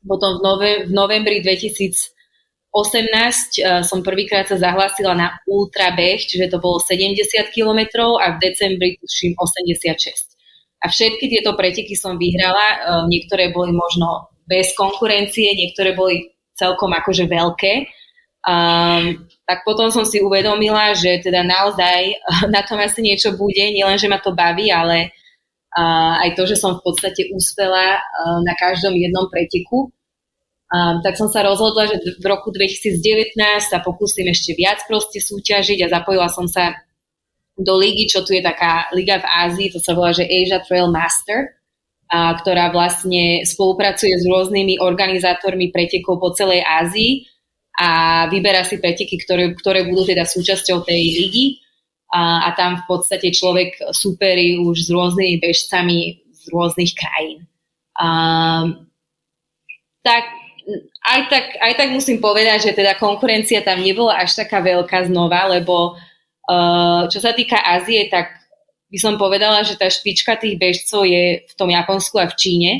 [0.00, 2.16] Potom v, nove, v novembri 2000
[2.72, 7.20] 18 uh, eh, som prvýkrát sa zahlásila na ultra beh, čiže to bolo 70
[7.52, 10.32] km a v decembri tuším 86.
[10.82, 16.90] A všetky tieto preteky som vyhrala, uh, niektoré boli možno bez konkurencie, niektoré boli celkom
[16.96, 17.86] akože veľké.
[18.42, 23.62] Um, tak potom som si uvedomila, že teda naozaj uh, na tom asi niečo bude,
[23.70, 25.14] nielen, že ma to baví, ale
[25.76, 29.92] uh, aj to, že som v podstate úspela uh, na každom jednom preteku.
[30.72, 35.84] Um, tak som sa rozhodla, že v roku 2019 sa pokúsim ešte viac proste súťažiť
[35.84, 36.72] a zapojila som sa
[37.60, 40.88] do ligy, čo tu je taká liga v Ázii, to sa volá, že Asia Trail
[40.88, 41.60] Master,
[42.08, 47.28] a, ktorá vlastne spolupracuje s rôznymi organizátormi pretekov po celej Ázii
[47.76, 51.60] a vyberá si preteky, ktoré, ktoré budú teda súčasťou tej ligy
[52.08, 57.44] a, a tam v podstate človek superí už s rôznymi bežcami z rôznych krajín.
[58.00, 58.88] Um,
[60.00, 60.41] tak
[61.02, 65.50] aj tak, aj tak musím povedať, že teda konkurencia tam nebola až taká veľká znova,
[65.50, 68.38] lebo uh, čo sa týka Ázie, tak
[68.86, 72.72] by som povedala, že tá špička tých bežcov je v tom Japonsku a v Číne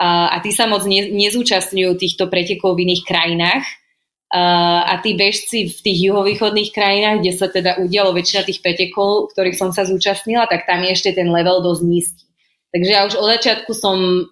[0.00, 3.64] uh, a tí sa moc ne, nezúčastňujú týchto pretekov v iných krajinách.
[4.32, 9.28] Uh, a tí bežci v tých juhovýchodných krajinách, kde sa teda udialo väčšina tých pretekov,
[9.36, 12.24] ktorých som sa zúčastnila, tak tam je ešte ten level dosť nízky.
[12.72, 14.24] Takže ja už od začiatku som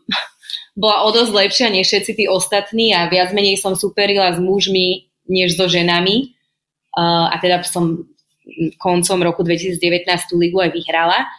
[0.79, 5.11] bola o dosť lepšia než všetci tí ostatní a viac menej som superila s mužmi
[5.31, 6.35] než so ženami.
[6.91, 8.11] Uh, a teda som
[8.83, 9.79] koncom roku 2019
[10.27, 11.31] tú ligu aj vyhrala.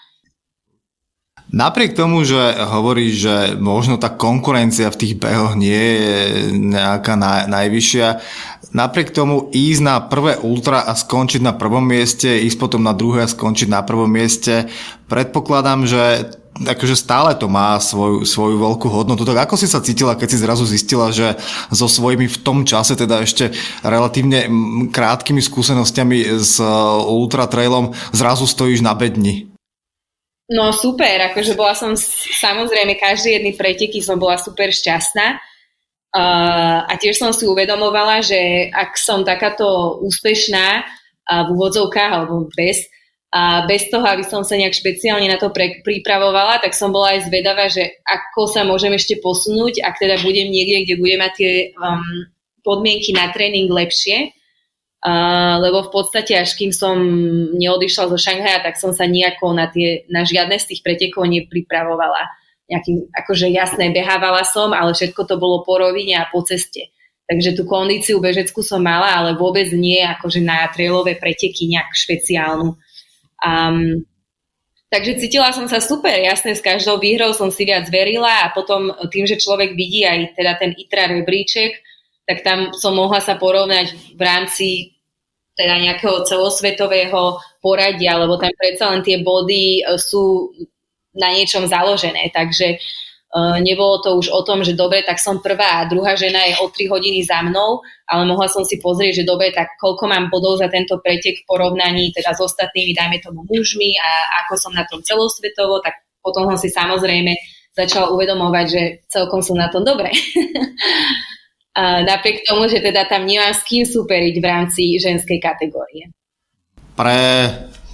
[1.52, 6.16] Napriek tomu, že hovorí, že možno tá konkurencia v tých behoch nie je
[6.56, 8.08] nejaká naj, najvyššia,
[8.72, 13.28] napriek tomu ísť na prvé ultra a skončiť na prvom mieste, ísť potom na druhé
[13.28, 14.72] a skončiť na prvom mieste,
[15.12, 19.24] predpokladám, že akože stále to má svoju, svoju veľkú hodnotu.
[19.24, 21.40] Tak ako si sa cítila, keď si zrazu zistila, že
[21.72, 24.52] so svojimi v tom čase, teda ešte relatívne
[24.92, 29.48] krátkými skúsenostiami s uh, ultra trailom, zrazu stojíš na bedni?
[30.52, 35.40] No super, akože bola som samozrejme každý jedný preteky som bola super šťastná.
[36.12, 42.52] Uh, a tiež som si uvedomovala, že ak som takáto úspešná uh, v úvodzovkách alebo
[42.52, 42.84] bez,
[43.32, 47.16] a bez toho, aby som sa nejak špeciálne na to pre, pripravovala, tak som bola
[47.16, 51.34] aj zvedavá, že ako sa môžem ešte posunúť, ak teda budem niekde, kde budem mať
[51.40, 52.28] tie um,
[52.60, 54.36] podmienky na tréning lepšie.
[55.02, 56.94] Uh, lebo v podstate až kým som
[57.56, 62.28] neodišla zo Šanghaja, tak som sa nejako na, tie, na žiadne z tých pretekov nepripravovala.
[62.68, 66.92] Nejakým, akože jasné, behávala som, ale všetko to bolo po rovine a po ceste.
[67.32, 72.76] Takže tú kondíciu bežeckú som mala, ale vôbec nie akože na trailové preteky nejak špeciálnu.
[73.42, 74.06] Um,
[74.94, 78.94] takže cítila som sa super, jasne, s každou výhrou som si viac verila a potom
[79.10, 81.82] tým, že človek vidí aj teda ten ITRA rebríček,
[82.30, 84.68] tak tam som mohla sa porovnať v rámci
[85.58, 90.54] teda nejakého celosvetového poradia, lebo tam predsa len tie body sú
[91.12, 92.80] na niečom založené, takže
[93.64, 96.68] nebolo to už o tom, že dobre, tak som prvá a druhá žena je o
[96.68, 100.60] 3 hodiny za mnou, ale mohla som si pozrieť, že dobre, tak koľko mám bodov
[100.60, 104.10] za tento pretek v porovnaní teda s ostatnými, dajme tomu mužmi a
[104.44, 107.32] ako som na tom celosvetovo, tak potom som si samozrejme
[107.72, 110.12] začala uvedomovať, že celkom som na tom dobre.
[111.80, 116.12] a napriek tomu, že teda tam nemám s kým superiť v rámci ženskej kategórie.
[117.00, 117.20] Pre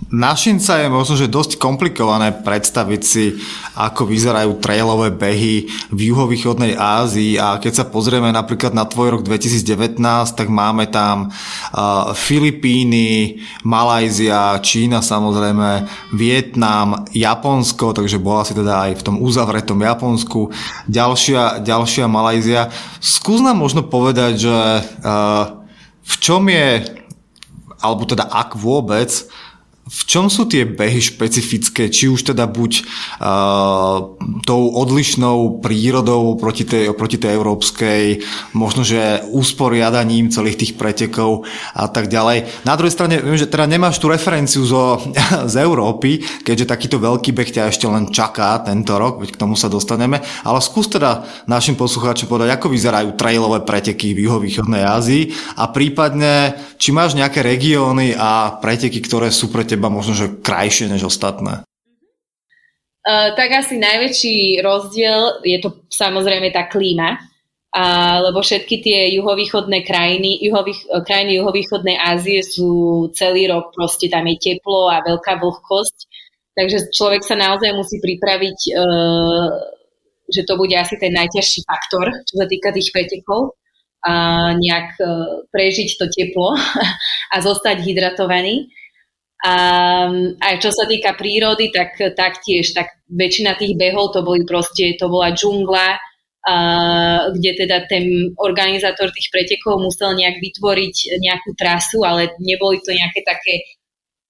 [0.07, 3.35] Našinca je možno, že dosť komplikované predstaviť si,
[3.75, 9.21] ako vyzerajú trailové behy v juhovýchodnej Ázii a keď sa pozrieme napríklad na tvoj rok
[9.27, 9.99] 2019,
[10.31, 15.83] tak máme tam uh, Filipíny, Malajzia, Čína samozrejme,
[16.15, 20.55] Vietnam, Japonsko, takže bola si teda aj v tom uzavretom Japonsku,
[20.87, 22.71] ďalšia, ďalšia Malajzia.
[23.03, 25.67] Skús nám možno povedať, že uh,
[25.99, 26.95] v čom je,
[27.83, 29.11] alebo teda ak vôbec,
[29.88, 32.71] v čom sú tie behy špecifické, či už teda buď
[33.23, 38.19] uh, tou odlišnou prírodou proti tej, proti tej európskej,
[38.52, 42.67] možno že usporiadaním celých tých pretekov a tak ďalej.
[42.67, 45.00] Na druhej strane, viem, že teda nemáš tú referenciu zo,
[45.52, 49.56] z Európy, keďže takýto veľký beh ťa ešte len čaká tento rok, veď k tomu
[49.56, 55.32] sa dostaneme, ale skús teda našim poslucháčom povedať, ako vyzerajú trailové preteky v juhovýchodnej Ázii
[55.56, 60.33] a prípadne, či máš nejaké regióny a preteky, ktoré sú pre teba teba možno, že
[60.41, 61.61] krajšie než ostatné?
[63.05, 69.85] Uh, tak asi najväčší rozdiel je to samozrejme tá klíma, uh, lebo všetky tie juhovýchodné
[69.85, 75.39] krajiny, juhových, uh, krajiny juhovýchodnej Ázie sú celý rok, proste tam je teplo a veľká
[75.39, 75.97] vlhkosť,
[76.57, 79.55] takže človek sa naozaj musí pripraviť, uh,
[80.27, 83.55] že to bude asi ten najťažší faktor, čo sa týka tých pretekov,
[84.03, 86.59] a nejak uh, prežiť to teplo
[87.33, 88.67] a zostať hydratovaný.
[89.47, 89.51] A
[90.43, 95.07] aj čo sa týka prírody, tak taktiež, tak väčšina tých behov to boli proste, to
[95.07, 96.55] bola džungla, a,
[97.31, 103.23] kde teda ten organizátor tých pretekov musel nejak vytvoriť nejakú trasu, ale neboli to nejaké
[103.23, 103.55] také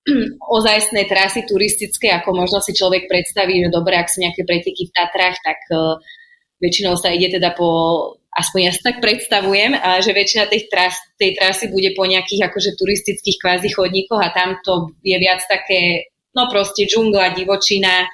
[0.58, 4.94] ozajstné trasy turistické, ako možno si človek predstaví, že dobre, ak sú nejaké preteky v
[4.94, 5.98] Tatrách, tak uh,
[6.62, 7.70] väčšinou sa ide teda po
[8.38, 12.54] aspoň ja si tak predstavujem, a že väčšina tej, tras, tej trasy bude po nejakých
[12.54, 18.06] akože turistických kvázi chodníkoch a tam to je viac také, no proste džungla, divočina.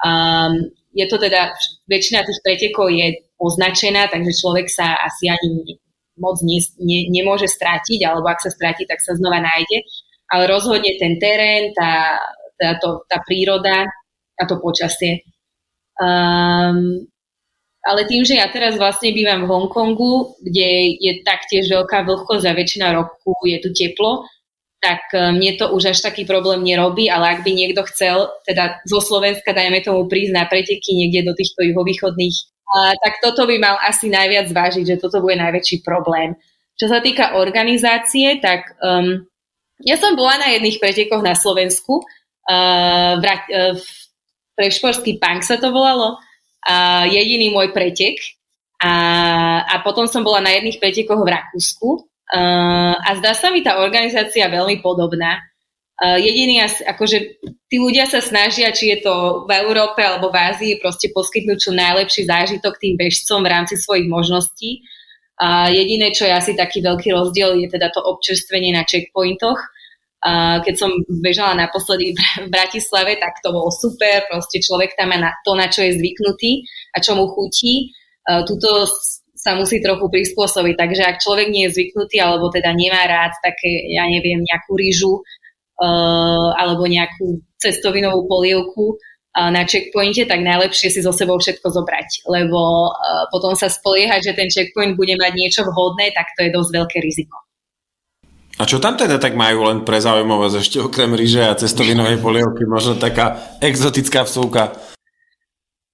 [0.00, 1.52] Um, je to teda,
[1.84, 5.76] väčšina tých pretekov je označená, takže človek sa asi ani
[6.18, 9.84] moc ne, ne, nemôže strátiť, alebo ak sa stráti, tak sa znova nájde.
[10.32, 12.18] Ale rozhodne ten terén, tá,
[12.58, 13.86] tá, to, tá príroda
[14.34, 15.22] a to počasie.
[16.00, 17.06] Um,
[17.86, 22.56] ale tým, že ja teraz vlastne bývam v Hongkongu, kde je taktiež veľká vlhkosť a
[22.58, 24.26] väčšina roku je tu teplo,
[24.78, 28.82] tak e, mne to už až taký problém nerobí, ale ak by niekto chcel, teda
[28.86, 32.36] zo Slovenska, dajme tomu prísť na preteky niekde do týchto juhovýchodných,
[32.76, 36.36] tak toto by mal asi najviac zvážiť, že toto bude najväčší problém.
[36.76, 39.24] Čo sa týka organizácie, tak um,
[39.82, 43.84] ja som bola na jedných pretekoch na Slovensku, uh, v, uh, v
[44.54, 46.20] Prešporský punk sa to volalo,
[46.66, 48.18] uh, jediný môj pretek.
[48.78, 48.94] A,
[49.66, 53.82] a potom som bola na jedných pretekoch v Rakúsku uh, a zdá sa mi tá
[53.82, 55.42] organizácia veľmi podobná.
[55.98, 60.72] Uh, jediný, akože tí ľudia sa snažia, či je to v Európe alebo v Ázii,
[60.78, 64.86] proste poskytnúť čo najlepší zážitok tým bežcom v rámci svojich možností.
[65.38, 69.58] A jediné, čo je asi taký veľký rozdiel, je teda to občerstvenie na checkpointoch,
[70.64, 70.90] keď som
[71.22, 75.70] bežala naposledy v Bratislave, tak to bolo super, proste človek tam má na to, na
[75.70, 77.94] čo je zvyknutý a čo mu chutí.
[78.26, 78.90] Tuto
[79.38, 83.86] sa musí trochu prispôsobiť, takže ak človek nie je zvyknutý alebo teda nemá rád také,
[83.94, 85.22] ja neviem, nejakú rýžu
[86.58, 88.98] alebo nejakú cestovinovú polievku
[89.38, 92.90] na checkpointe, tak najlepšie si so sebou všetko zobrať, lebo
[93.30, 96.98] potom sa spoliehať, že ten checkpoint bude mať niečo vhodné, tak to je dosť veľké
[96.98, 97.38] riziko.
[98.58, 102.66] A čo tam teda tak majú len pre zaujímavosť ešte okrem ríže a cestovinovej polievky?
[102.66, 104.74] Možno taká exotická vsúka.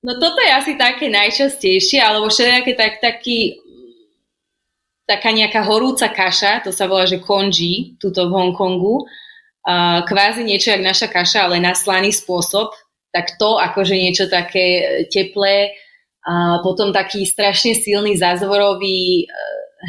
[0.00, 3.60] No toto je asi také najčastejšie, alebo všelijaké tak, taký
[5.04, 9.04] taká nejaká horúca kaša, to sa volá, že konji, tuto v Hongkongu.
[9.64, 12.72] Uh, kvázi niečo jak naša kaša, ale na slaný spôsob.
[13.12, 15.76] Tak to akože niečo také teplé.
[16.24, 19.28] A potom taký strašne silný zázvorový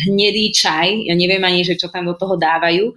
[0.04, 2.92] hnedý čaj, ja neviem ani, že čo tam do toho dávajú.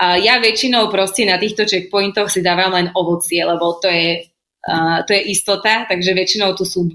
[0.00, 4.24] A ja väčšinou proste na týchto checkpointoch si dávam len ovocie, lebo to je,
[4.64, 6.88] uh, to je istota, takže väčšinou tu sú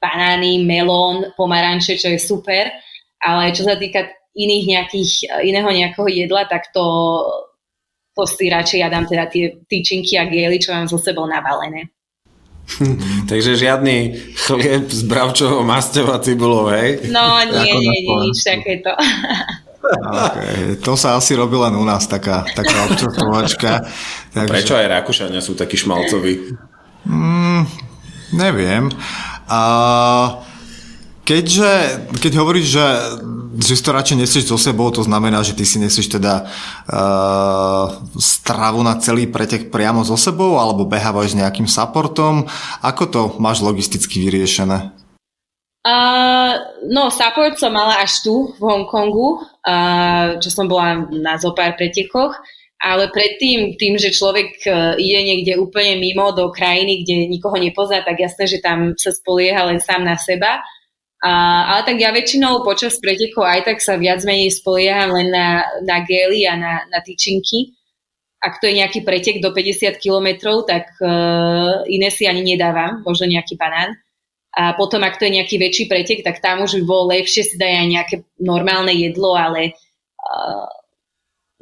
[0.00, 2.72] banány, melón, pomaranče, čo je super,
[3.22, 5.12] ale čo sa týka iných nejakých,
[5.44, 6.84] iného nejakého jedla, tak to,
[8.16, 11.92] to si radšej ja dám teda tie tyčinky a gély, čo mám so sebou nabalené.
[13.30, 14.16] Takže žiadny
[14.48, 17.08] chlieb z bravčovou masťou a cibulou, hej?
[17.12, 18.92] No nie, nie, nie, nič takéto.
[19.82, 20.78] Okay.
[20.86, 23.82] To sa asi robí len u nás, taká, taká občastovačka.
[24.34, 24.52] Takže...
[24.54, 26.54] Prečo aj Rakúšania sú takí šmalcoví?
[27.02, 27.66] Mm,
[28.38, 28.94] neviem.
[29.50, 29.60] A
[31.26, 32.86] keďže, keď hovoríš, že,
[33.58, 36.48] že si to radšej nesieš so sebou, to znamená, že ty si nesieš teda
[36.88, 42.48] uh, stravu na celý pretek priamo so sebou, alebo behávaš s nejakým supportom.
[42.80, 44.92] Ako to máš logisticky vyriešené?
[45.82, 46.54] Uh,
[46.86, 52.38] no, support som mala až tu, v Hongkongu, uh, čo som bola na zopár pretekoch,
[52.78, 58.06] ale predtým, tým, že človek uh, ide niekde úplne mimo do krajiny, kde nikoho nepozná,
[58.06, 60.62] tak jasné, že tam sa spolieha len sám na seba.
[61.22, 65.62] Uh, ale tak ja väčšinou počas pretekov aj tak sa viac menej spolieham len na,
[65.86, 67.78] na gély a na, na tyčinky.
[68.42, 73.30] Ak to je nejaký pretek do 50 kilometrov, tak uh, iné si ani nedávam, možno
[73.30, 73.94] nejaký banán.
[74.50, 77.54] A potom, ak to je nejaký väčší pretek, tak tam už by bolo lepšie si
[77.54, 79.78] dať aj nejaké normálne jedlo, ale
[80.26, 80.68] uh,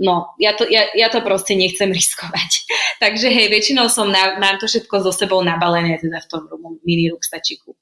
[0.00, 2.64] no, ja to, ja, ja to proste nechcem riskovať.
[2.96, 6.42] Takže hej, väčšinou som na, mám to všetko so sebou nabalené teda v tom
[6.80, 7.76] mini ruksačiku.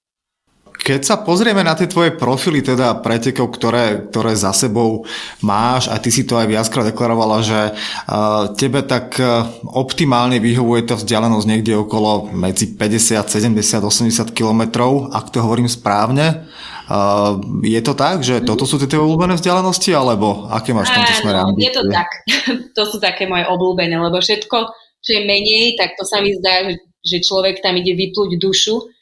[0.79, 5.03] Keď sa pozrieme na tie tvoje profily, teda pretekov, ktoré, ktoré za sebou
[5.43, 9.43] máš, a ty si to aj viackrát deklarovala, že uh, tebe tak uh,
[9.75, 16.47] optimálne vyhovuje tá vzdialenosť niekde okolo medzi 50, 70, 80 kilometrov, ak to hovorím správne.
[16.89, 21.03] Uh, je to tak, že toto sú tie tvoje obľúbené vzdialenosti, alebo aké máš v
[21.03, 22.09] tomto smere Je to tak.
[22.79, 24.57] to sú také moje obľúbené, lebo všetko,
[25.03, 28.98] čo je menej, tak to sa mi zdá, že, že človek tam ide vyplúť dušu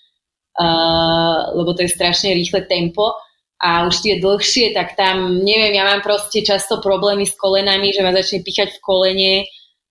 [1.52, 3.12] lebo to je strašne rýchle tempo
[3.57, 8.04] a už tie dlhšie, tak tam, neviem, ja mám proste často problémy s kolenami, že
[8.04, 9.34] ma začne píchať v kolene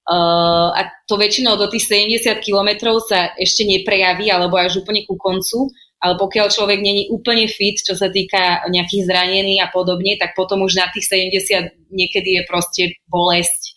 [0.05, 5.17] uh, a to väčšinou do tých 70 kilometrov sa ešte neprejaví, alebo až úplne ku
[5.17, 10.37] koncu, ale pokiaľ človek není úplne fit, čo sa týka nejakých zranení a podobne, tak
[10.37, 13.73] potom už na tých 70 niekedy je proste bolesť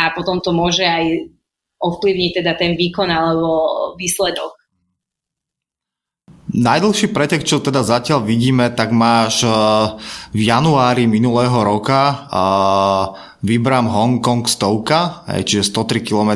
[0.00, 1.28] a potom to môže aj
[1.76, 4.56] ovplyvniť teda ten výkon alebo výsledok.
[6.56, 9.52] Najdlhší pretek, čo teda zatiaľ vidíme, tak máš eh,
[10.32, 12.00] v januári minulého roka
[12.32, 13.04] eh,
[13.44, 16.32] Vibram Hong Kong stovka, čiže 103 km,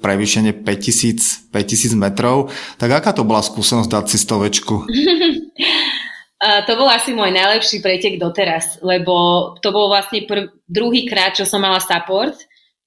[0.00, 2.48] prevýšenie 5000, 5000 metrov.
[2.80, 4.88] Tak aká to bola skúsenosť dať si stovečku?
[6.66, 11.44] to bol asi môj najlepší pretek doteraz, lebo to bol vlastne prv, druhý krát, čo
[11.44, 12.34] som mala support,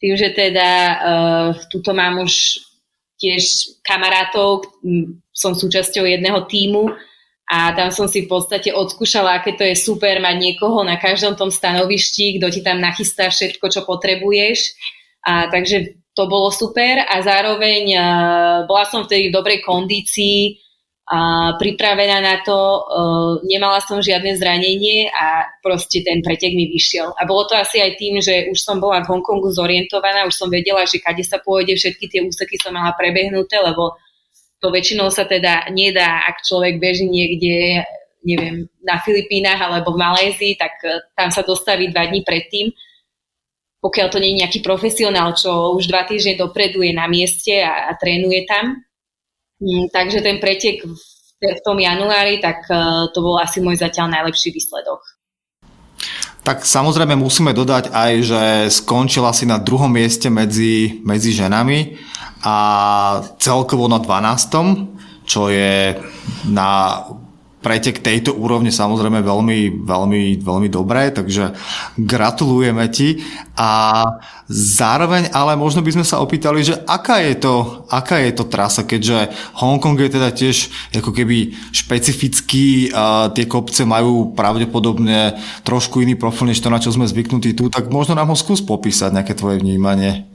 [0.02, 0.70] tým, že teda
[1.00, 2.60] uh, tuto mám už
[3.24, 3.44] tiež
[3.88, 4.68] kamarátov,
[5.32, 6.92] som súčasťou jedného týmu
[7.48, 11.40] a tam som si v podstate odskúšala, aké to je super mať niekoho na každom
[11.40, 14.76] tom stanovišti, kto ti tam nachystá všetko, čo potrebuješ.
[15.24, 18.04] A takže to bolo super a zároveň uh,
[18.70, 20.62] bola som vtedy v dobrej kondícii,
[21.04, 27.12] a pripravená na to, uh, nemala som žiadne zranenie a proste ten pretek mi vyšiel.
[27.20, 30.48] A bolo to asi aj tým, že už som bola v Hongkongu zorientovaná, už som
[30.48, 34.00] vedela, že kade sa pôjde, všetky tie úseky som mala prebehnuté, lebo
[34.64, 37.84] to väčšinou sa teda nedá, ak človek beží niekde,
[38.24, 42.72] neviem, na Filipínach alebo v Malézii, tak uh, tam sa dostaví dva dní predtým.
[43.84, 47.92] Pokiaľ to nie je nejaký profesionál, čo už dva týždne dopredu je na mieste a,
[47.92, 48.80] a trénuje tam,
[49.92, 50.84] takže ten pretek
[51.44, 52.76] v tom januári, tak e,
[53.12, 55.04] to bol asi môj zatiaľ najlepší výsledok.
[56.44, 61.96] Tak samozrejme musíme dodať aj, že skončila si na druhom mieste medzi, medzi ženami
[62.44, 62.56] a
[63.40, 65.24] celkovo na 12.
[65.24, 65.96] čo je
[66.52, 67.00] na
[67.64, 71.56] pretek tejto úrovne samozrejme veľmi, veľmi, veľmi dobré, takže
[71.96, 73.24] gratulujeme ti
[73.56, 74.04] a
[74.52, 78.84] zároveň ale možno by sme sa opýtali, že aká je to, aká je to trasa,
[78.84, 79.32] keďže
[79.64, 80.68] Hongkong je teda tiež
[81.00, 86.92] ako keby špecifický, a tie kopce majú pravdepodobne trošku iný profil, než to, na čo
[86.92, 90.33] sme zvyknutí tu, tak možno nám ho skús popísať, nejaké tvoje vnímanie.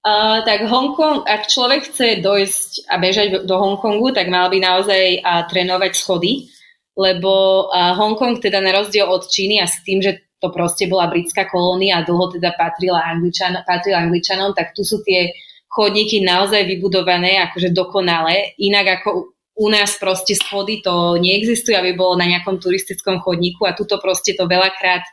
[0.00, 5.20] Uh, tak Hongkong, ak človek chce dojsť a bežať do Hongkongu, tak mal by naozaj
[5.20, 6.48] uh, trénovať schody,
[6.96, 11.12] lebo uh, Hongkong teda na rozdiel od Číny a s tým, že to proste bola
[11.12, 15.36] britská kolónia a dlho teda patrila, Angličan, patrila Angličanom, tak tu sú tie
[15.68, 22.16] chodníky naozaj vybudované akože dokonale, inak ako u nás proste schody to neexistuje, aby bolo
[22.16, 25.04] na nejakom turistickom chodníku a tuto proste to veľakrát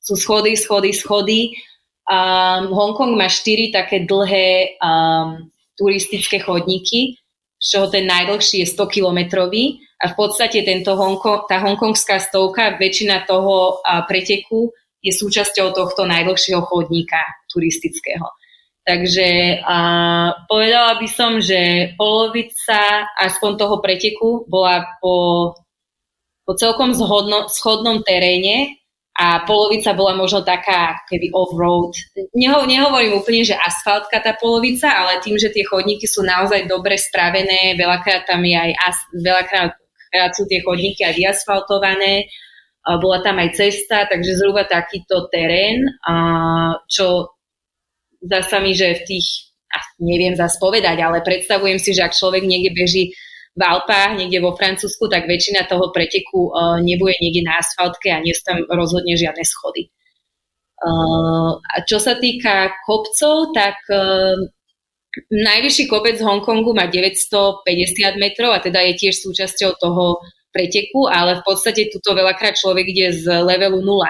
[0.00, 1.52] sú schody, schody, schody
[2.10, 5.46] Um, Hongkong má štyri také dlhé um,
[5.78, 7.14] turistické chodníky,
[7.54, 12.74] z čoho ten najdlhší je 100 kilometrový a v podstate tento Hongkong, tá hongkongská stovka,
[12.82, 18.26] väčšina toho uh, preteku je súčasťou tohto najdlhšieho chodníka turistického.
[18.80, 19.76] Takže a,
[20.48, 25.52] povedala by som, že polovica aspoň toho preteku bola po,
[26.48, 28.79] po celkom zhodno, schodnom teréne
[29.18, 31.92] a polovica bola možno taká keby off-road.
[32.32, 36.96] Neho, nehovorím úplne, že asfaltka tá polovica, ale tým, že tie chodníky sú naozaj dobre
[36.96, 42.30] spravené, veľakrát tam je aj as, veľakrát sú tie chodníky aj vyasfaltované,
[42.80, 45.84] bola tam aj cesta, takže zhruba takýto terén,
[46.88, 47.36] čo
[48.24, 49.52] zdá sa mi, že v tých,
[50.00, 53.12] neviem zase povedať, ale predstavujem si, že ak človek niekde beží
[53.56, 58.22] v Alpách, niekde vo Francúzsku, tak väčšina toho preteku uh, nebude niekde na asfaltke a
[58.22, 59.90] nie sú tam rozhodne žiadne schody.
[60.80, 64.38] Uh, a čo sa týka kopcov, tak uh,
[65.28, 67.66] najvyšší kopec z Hongkongu má 950
[68.16, 70.22] metrov a teda je tiež súčasťou toho
[70.54, 74.06] preteku, ale v podstate tuto veľakrát človek ide z levelu 0.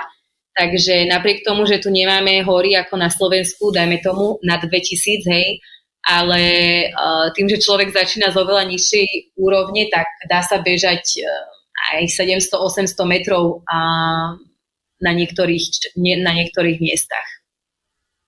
[0.51, 5.62] Takže napriek tomu, že tu nemáme hory ako na Slovensku, dajme tomu nad 2000, hej,
[6.07, 6.43] ale
[6.91, 11.61] uh, tým, že človek začína z oveľa nižšej úrovne, tak dá sa bežať uh,
[11.97, 13.65] aj 700-800 metrov
[15.01, 17.25] na, niektorých, nie, na niektorých miestach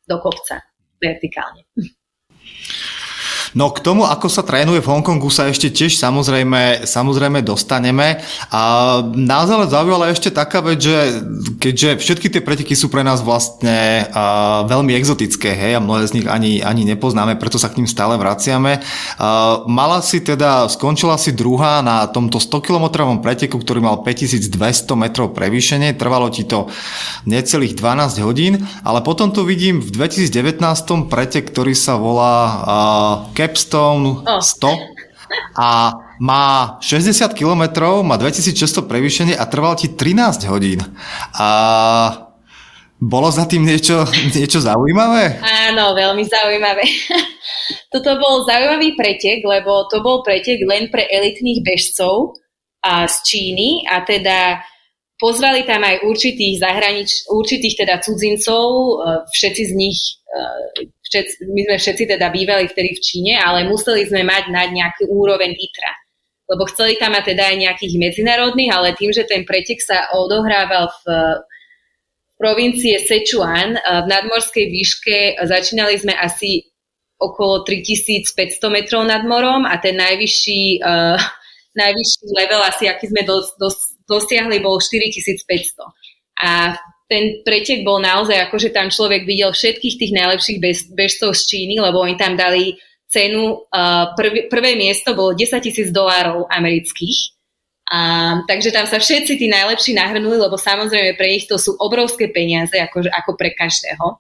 [0.09, 0.64] do kopca
[0.99, 1.64] vertikálne.
[3.53, 8.24] No k tomu, ako sa trénuje v Hongkongu sa ešte tiež samozrejme, samozrejme dostaneme.
[8.48, 8.62] A
[9.12, 11.20] nás ale zaujala ešte taká vec, že
[11.61, 16.20] keďže všetky tie preteky sú pre nás vlastne a, veľmi exotické, hej, a mnohé z
[16.20, 18.80] nich ani, ani nepoznáme, preto sa k ním stále vraciame.
[19.20, 25.36] A, mala si teda, skončila si druhá na tomto 100-kilometrovom preteku, ktorý mal 5200 metrov
[25.36, 26.72] prevýšenie, trvalo ti to
[27.28, 32.62] necelých 12 hodín, ale potom tu vidím v 2019 pretek, ktorý sa volá uh,
[33.43, 35.03] Capstone 100
[35.59, 37.62] a má 60 km,
[38.07, 40.78] má 2600 prevýšenie a trval ti 13 hodín.
[41.34, 41.49] A
[43.03, 44.07] bolo za tým niečo,
[44.38, 45.43] niečo zaujímavé?
[45.43, 46.86] Áno, veľmi zaujímavé.
[47.93, 52.38] Toto bol zaujímavý pretek, lebo to bol pretek len pre elitných bežcov
[52.86, 54.62] a z Číny a teda
[55.18, 58.95] pozvali tam aj určitých zahranič, určitých teda cudzincov, e,
[59.30, 59.99] všetci z nich
[61.12, 65.12] všetci, my sme všetci teda bývali vtedy v Číne, ale museli sme mať na nejaký
[65.12, 65.92] úroveň ITRA.
[66.48, 70.88] Lebo chceli tam mať teda aj nejakých medzinárodných, ale tým, že ten pretek sa odohrával
[70.88, 71.04] v,
[72.42, 76.66] provincie Sichuan v nadmorskej výške, začínali sme asi
[77.22, 81.22] okolo 3500 metrov nad morom a ten najvyšší, uh,
[81.78, 85.46] najvyšší level asi, aký sme dos, dos, dosiahli, bol 4500.
[86.42, 86.74] A
[87.12, 91.44] ten pretek bol naozaj ako, že tam človek videl všetkých tých najlepších bež, bežcov z
[91.44, 92.80] Číny, lebo oni tam dali
[93.12, 97.36] cenu, uh, prv, prvé miesto bolo 10 tisíc dolárov amerických.
[97.92, 102.32] A, takže tam sa všetci tí najlepší nahrnuli, lebo samozrejme pre nich to sú obrovské
[102.32, 104.16] peniaze, ako, ako pre každého.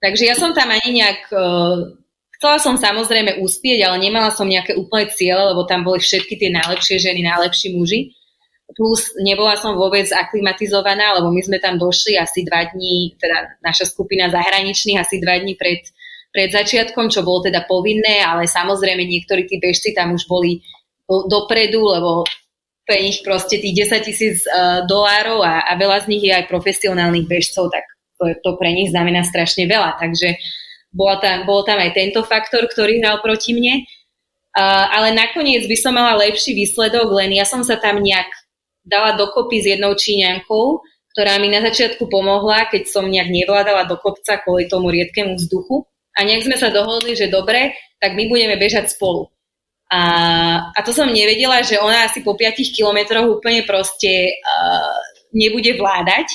[0.00, 1.28] Takže ja som tam ani nejak...
[1.28, 1.92] Uh,
[2.40, 6.48] chcela som samozrejme uspieť, ale nemala som nejaké úplné ciele, lebo tam boli všetky tie
[6.48, 8.16] najlepšie ženy, najlepší muži
[8.76, 13.88] plus nebola som vôbec aklimatizovaná, lebo my sme tam došli asi dva dní, teda naša
[13.88, 15.88] skupina zahraničných asi dva dní pred,
[16.28, 20.60] pred začiatkom, čo bolo teda povinné, ale samozrejme niektorí tí bežci tam už boli
[21.08, 22.28] do, dopredu, lebo
[22.84, 26.48] pre nich proste tých 10 tisíc uh, dolárov a, a veľa z nich je aj
[26.48, 27.84] profesionálnych bežcov, tak
[28.16, 30.00] to, to pre nich znamená strašne veľa.
[30.00, 30.40] Takže
[30.92, 33.84] bola tam, bol tam aj tento faktor, ktorý hral proti mne.
[34.56, 38.26] Uh, ale nakoniec by som mala lepší výsledok, len ja som sa tam nejak
[38.88, 40.80] dala dokopy s jednou Číňankou,
[41.12, 45.84] ktorá mi na začiatku pomohla, keď som nejak nevládala do kopca kvôli tomu riedkému vzduchu.
[46.18, 49.30] A nejak sme sa dohodli, že dobre, tak my budeme bežať spolu.
[49.88, 50.00] A,
[50.74, 54.94] a to som nevedela, že ona asi po 5 kilometroch úplne proste uh,
[55.32, 56.28] nebude vládať.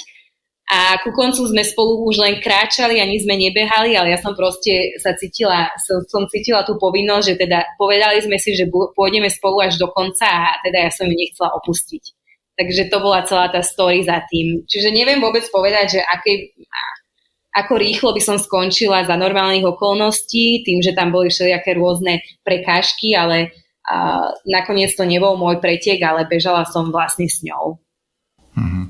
[0.73, 4.95] A ku koncu sme spolu už len kráčali, ani sme nebehali, ale ja som proste
[4.97, 9.59] sa cítila, som, som cítila tú povinnosť, že teda povedali sme si, že pôjdeme spolu
[9.59, 12.22] až do konca a teda ja som ju nechcela opustiť.
[12.53, 14.61] Takže to bola celá tá story za tým.
[14.69, 16.53] Čiže neviem vôbec povedať, že aké,
[17.49, 23.17] ako rýchlo by som skončila za normálnych okolností, tým, že tam boli všelijaké rôzne prekážky,
[23.17, 23.49] ale
[23.89, 27.81] a, nakoniec to nebol môj pretek, ale bežala som vlastne s ňou.
[28.53, 28.85] Mm-hmm.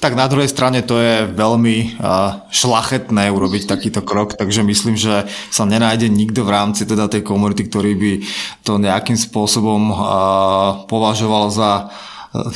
[0.00, 2.00] Tak na druhej strane to je veľmi
[2.48, 7.68] šlachetné urobiť takýto krok, takže myslím, že sa nenájde nikto v rámci teda tej komunity,
[7.68, 8.12] ktorý by
[8.64, 9.92] to nejakým spôsobom
[10.88, 11.92] považoval za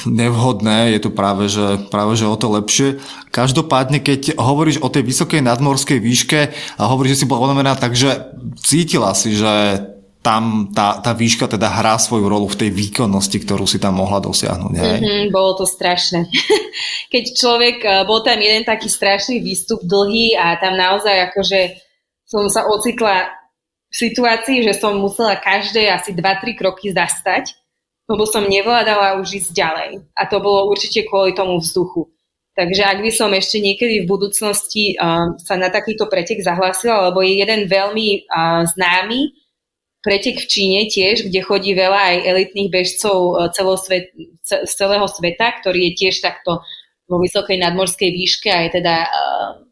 [0.08, 2.96] nevhodné, je to práve že, práve, že o to lepšie.
[3.28, 6.40] Každopádne, keď hovoríš o tej vysokej nadmorskej výške
[6.80, 8.32] a hovoríš, že si bola unavená, takže
[8.64, 9.84] cítila si, že
[10.24, 14.18] tam tá, tá výška teda hrá svoju rolu v tej výkonnosti, ktorú si tam mohla
[14.18, 14.74] dosiahnuť.
[14.74, 16.26] Mm-hmm, bolo to strašné.
[17.14, 21.78] Keď človek, eh, bol tam jeden taký strašný výstup dlhý a tam naozaj akože
[22.26, 23.30] som sa ocitla
[23.86, 27.54] v situácii, že som musela každé asi 2-3 kroky zastať,
[28.06, 29.90] lebo som nevládala už ísť ďalej.
[30.14, 32.06] A to bolo určite kvôli tomu vzduchu.
[32.56, 37.20] Takže ak by som ešte niekedy v budúcnosti uh, sa na takýto pretek zahlásila, lebo
[37.20, 39.36] je jeden veľmi uh, známy
[40.00, 44.08] pretek v Číne tiež, kde chodí veľa aj elitných bežcov uh, celosvet,
[44.40, 46.64] z celého sveta, ktorý je tiež takto
[47.04, 49.65] vo vysokej nadmorskej výške a je teda uh,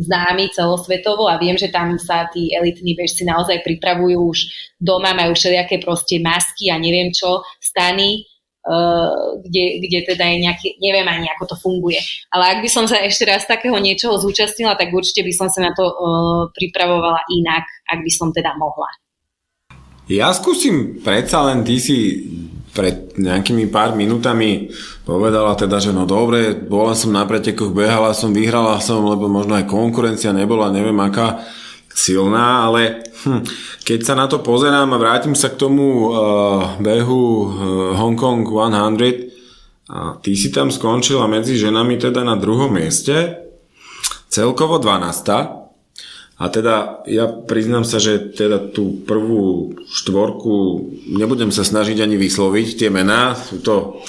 [0.00, 4.38] známy celosvetovo a viem, že tam sa tí elitní bežci naozaj pripravujú už
[4.80, 8.24] doma, majú všelijaké proste masky a neviem čo, stany,
[8.60, 11.96] Uh, kde, kde teda je nejaký, neviem ani ako to funguje.
[12.28, 15.64] Ale ak by som sa ešte raz takého niečoho zúčastnila, tak určite by som sa
[15.64, 18.84] na to uh, pripravovala inak, ak by som teda mohla.
[20.12, 22.28] Ja skúsim predsa len, ty si
[22.70, 24.70] pred nejakými pár minútami
[25.02, 29.58] povedala teda, že no dobre, bola som na pretekoch, behala som, vyhrala som, lebo možno
[29.58, 31.42] aj konkurencia nebola, neviem aká
[31.90, 33.42] silná, ale hm,
[33.82, 37.46] keď sa na to pozerám a vrátim sa k tomu uh, behu uh,
[37.98, 43.42] Hong Kong 100 a ty si tam skončila medzi ženami teda na druhom mieste,
[44.30, 45.59] celkovo 12.
[46.40, 52.80] A teda ja priznám sa, že teda tú prvú štvorku nebudem sa snažiť ani vysloviť.
[52.80, 54.00] Tie mená, sú to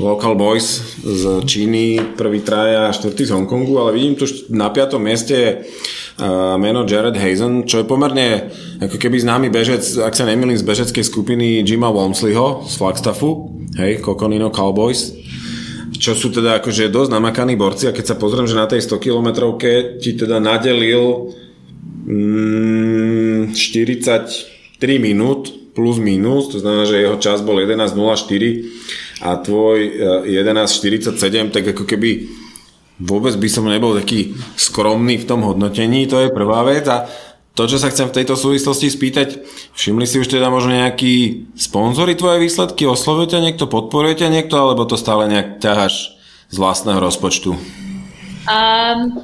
[0.00, 5.68] local boys z Číny, prvý traja štvrtý z Hongkongu, ale vidím tu na piatom mieste
[6.56, 8.48] meno Jared Hazen, čo je pomerne
[8.80, 14.00] ako keby známy bežec, ak sa nemýlim, z bežeckej skupiny Jima Walmsleyho z Flagstaffu, hej,
[14.00, 15.14] Coconino Cowboys,
[15.94, 18.98] čo sú teda akože dosť namakaní borci a keď sa pozriem, že na tej 100
[18.98, 21.34] kilometrovke ti teda nadelil
[22.04, 23.52] 43
[25.00, 29.78] minút plus minus, to znamená, že jeho čas bol 11.04 a tvoj
[30.22, 32.30] 11.47, e, tak ako keby
[33.02, 36.86] vôbec by som nebol taký skromný v tom hodnotení, to je prvá vec.
[36.86, 37.10] A
[37.54, 39.28] to, čo sa chcem v tejto súvislosti spýtať,
[39.74, 44.54] všimli si už teda možno nejakí sponzory tvoje výsledky, oslovuje ťa niekto, podporuje ťa niekto,
[44.58, 46.18] alebo to stále nejak ťaháš
[46.50, 47.54] z vlastného rozpočtu?
[48.46, 49.22] Um,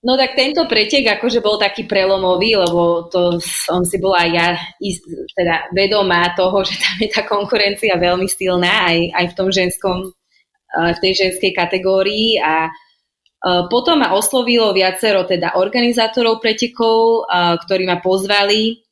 [0.00, 4.48] no tak tento pretek akože bol taký prelomový, lebo to som si bola aj ja
[5.36, 10.10] teda vedomá toho, že tam je tá konkurencia veľmi silná aj, aj v tom ženskom
[10.70, 12.70] v tej ženskej kategórii a
[13.72, 17.26] potom ma oslovilo viacero teda organizátorov pretekov,
[17.64, 18.84] ktorí ma pozvali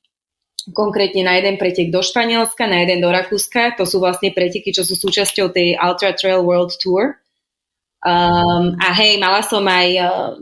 [0.73, 3.77] konkrétne na jeden pretek do Španielska, na jeden do Rakúska.
[3.81, 7.21] To sú vlastne preteky, čo sú súčasťou tej Ultra Trail World Tour.
[8.05, 10.33] Um, a hej, mala som aj uh,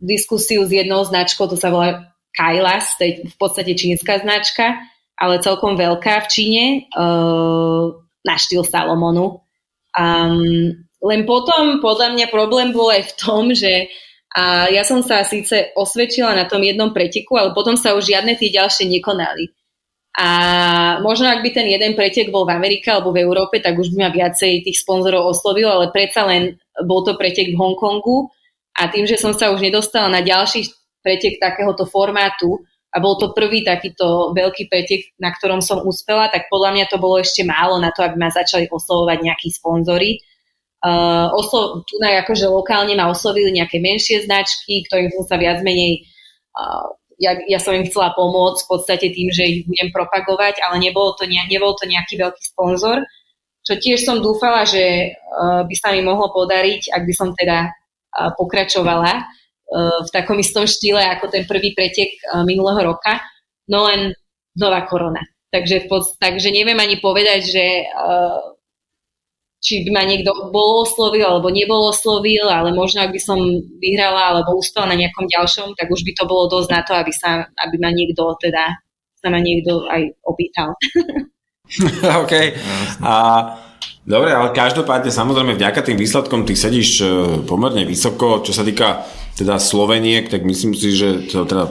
[0.00, 4.80] diskusiu s jednou značkou, to sa volá Kailas, to je v podstate čínska značka,
[5.20, 6.64] ale celkom veľká v Číne,
[6.96, 7.92] uh,
[8.24, 9.44] na štýl Salomonu.
[9.92, 13.88] Um, len potom podľa mňa problém bol aj v tom, že
[14.30, 18.38] a ja som sa síce osvedčila na tom jednom preteku, ale potom sa už žiadne
[18.38, 19.50] tie ďalšie nekonali.
[20.14, 20.28] A
[21.02, 24.06] možno ak by ten jeden pretek bol v Amerike alebo v Európe, tak už by
[24.06, 28.30] ma viacej tých sponzorov oslovil, ale predsa len bol to pretek v Hongkongu
[28.80, 30.72] a tým, že som sa už nedostala na ďalší
[31.04, 36.48] pretek takéhoto formátu a bol to prvý takýto veľký pretek, na ktorom som uspela, tak
[36.48, 40.18] podľa mňa to bolo ešte málo na to, aby ma začali oslovovať nejakí sponzory.
[40.80, 46.08] Uh, oslo, tu akože lokálne ma oslovili nejaké menšie značky, ktorým som sa viac menej
[46.56, 46.88] uh,
[47.20, 51.12] ja, ja som im chcela pomôcť v podstate tým, že ich budem propagovať, ale nebol
[51.20, 53.04] to, ne, nebol to nejaký veľký sponzor,
[53.60, 57.68] čo tiež som dúfala, že uh, by sa mi mohlo podariť, ak by som teda
[58.36, 63.22] pokračovala uh, v takom istom štýle ako ten prvý pretek uh, minulého roka,
[63.70, 64.14] no len
[64.58, 65.22] nová korona.
[65.50, 65.90] Takže,
[66.22, 68.54] takže neviem ani povedať, že uh,
[69.60, 73.38] či by ma niekto bol oslovil alebo nebol oslovil, ale možno ak by som
[73.76, 77.12] vyhrala alebo uspela na nejakom ďalšom, tak už by to bolo dosť na to, aby,
[77.12, 78.72] sa, aby ma niekto teda
[79.20, 80.72] sa ma niekto aj opýtal.
[82.24, 82.34] OK.
[83.04, 83.12] A
[84.00, 87.06] Dobre, ale každopádne samozrejme vďaka tým výsledkom ty sedíš e,
[87.44, 89.04] pomerne vysoko, čo sa týka
[89.36, 91.68] teda Sloveniek, tak myslím si, že to teda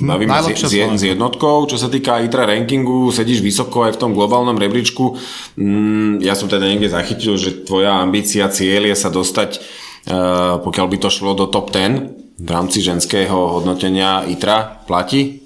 [0.00, 1.68] bavíme s, s, s jednotkou.
[1.68, 5.20] Čo sa týka ITRA rankingu, sedíš vysoko aj v tom globálnom rebríčku.
[5.60, 9.60] Mm, ja som teda niekde zachytil, že tvoja ambícia, cieľ je sa dostať, e,
[10.64, 15.44] pokiaľ by to šlo do top 10 v rámci ženského hodnotenia ITRA, platí?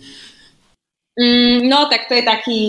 [1.19, 2.61] Mm, no, tak to je taký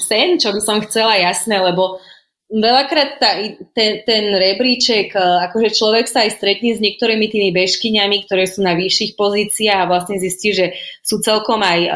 [0.00, 2.00] sen, čo by som chcela, jasné, lebo
[2.46, 3.42] Veľakrát tá,
[3.74, 8.62] ten, ten rebríček, e, akože človek sa aj stretne s niektorými tými bežkyňami, ktoré sú
[8.62, 11.94] na vyšších pozíciách a vlastne zistí, že sú celkom aj uh,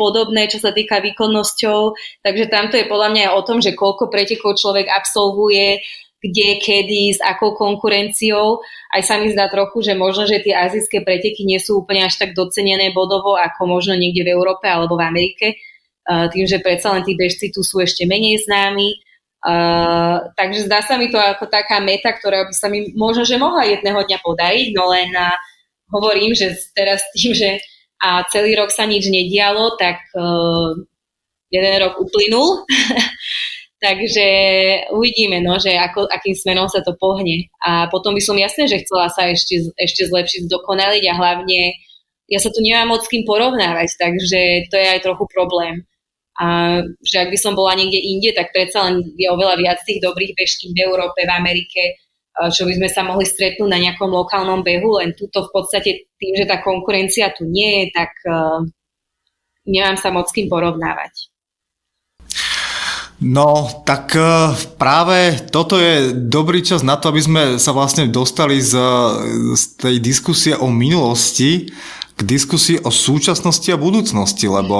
[0.00, 1.92] podobné, čo sa týka výkonnosťou.
[2.24, 5.84] Takže tamto je podľa mňa aj o tom, že koľko pretekov človek absolvuje,
[6.24, 8.64] kde, kedy, s akou konkurenciou.
[8.96, 12.16] Aj sa mi zdá trochu, že možno, že tie azijské preteky nie sú úplne až
[12.16, 15.46] tak docenené bodovo, ako možno niekde v Európe alebo v Amerike,
[16.08, 19.09] tým, že predsa len tí bežci tu sú ešte menej známi.
[20.36, 23.64] Takže zdá sa mi to ako taká meta, ktorá by sa mi možno, že mohla
[23.64, 25.32] jedného dňa podariť, no len uh,
[25.88, 27.60] hovorím, že teraz tým, že
[28.00, 30.72] a celý rok sa nič nedialo, tak uh,
[31.52, 32.64] jeden rok uplynul
[33.80, 34.28] Takže
[34.92, 37.48] uvidíme, no, že ako, akým smerom sa to pohne.
[37.64, 41.80] A potom by som jasne, že chcela sa ešte, ešte zlepšiť, zdokonaliť a hlavne
[42.28, 45.88] ja sa tu nemám moc s kým porovnávať, takže to je aj trochu problém.
[46.40, 50.00] A že ak by som bola niekde inde, tak predsa len je oveľa viac tých
[50.00, 52.00] dobrých bežkých v Európe, v Amerike,
[52.48, 56.32] čo by sme sa mohli stretnúť na nejakom lokálnom behu, len túto v podstate tým,
[56.32, 58.64] že tá konkurencia tu nie je, tak uh,
[59.68, 61.28] nemám sa moc s kým porovnávať.
[63.20, 68.64] No, tak e, práve toto je dobrý čas na to, aby sme sa vlastne dostali
[68.64, 68.72] z,
[69.52, 71.68] z tej diskusie o minulosti
[72.20, 74.76] k diskusii o súčasnosti a budúcnosti, lebo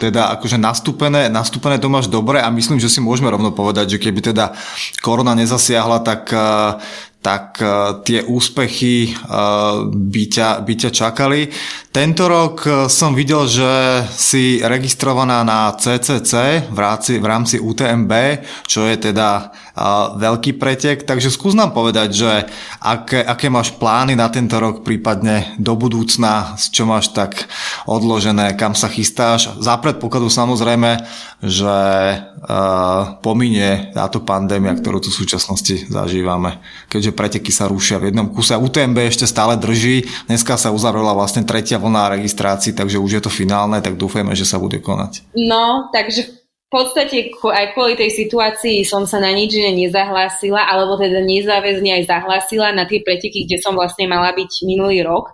[0.00, 4.00] teda akože nastúpené, nastúpené to máš dobre a myslím, že si môžeme rovno povedať, že
[4.00, 4.56] keby teda
[5.04, 6.80] korona nezasiahla, tak e,
[7.18, 7.68] tak e,
[8.08, 9.20] tie úspechy e,
[9.84, 11.52] by ťa, by ťa čakali.
[11.92, 13.68] Tento rok som videl, že
[14.08, 18.12] si registrovaná na CCC v rámci, v rámci UTMB,
[18.64, 19.52] čo je teda
[20.18, 22.32] veľký pretek, takže skús nám povedať, že
[22.82, 27.46] aké, aké máš plány na tento rok, prípadne do budúcna, čo máš tak
[27.86, 29.50] odložené, kam sa chystáš.
[29.62, 31.02] Za predpokladu samozrejme,
[31.38, 31.78] že
[32.18, 36.58] uh, pominie táto pandémia, ktorú tu v súčasnosti zažívame.
[36.90, 38.58] Keďže preteky sa rušia v jednom kuse.
[38.58, 40.02] UTMB ešte stále drží.
[40.26, 44.42] Dneska sa uzavrela vlastne tretia vlna registrácií, takže už je to finálne, tak dúfajme, že
[44.42, 45.30] sa bude konať.
[45.38, 46.37] No, takže v
[46.68, 52.02] podstate aj kvôli tej situácii som sa na nič iné nezahlásila, alebo teda nezáväzne aj
[52.04, 55.32] zahlásila na tie preteky, kde som vlastne mala byť minulý rok,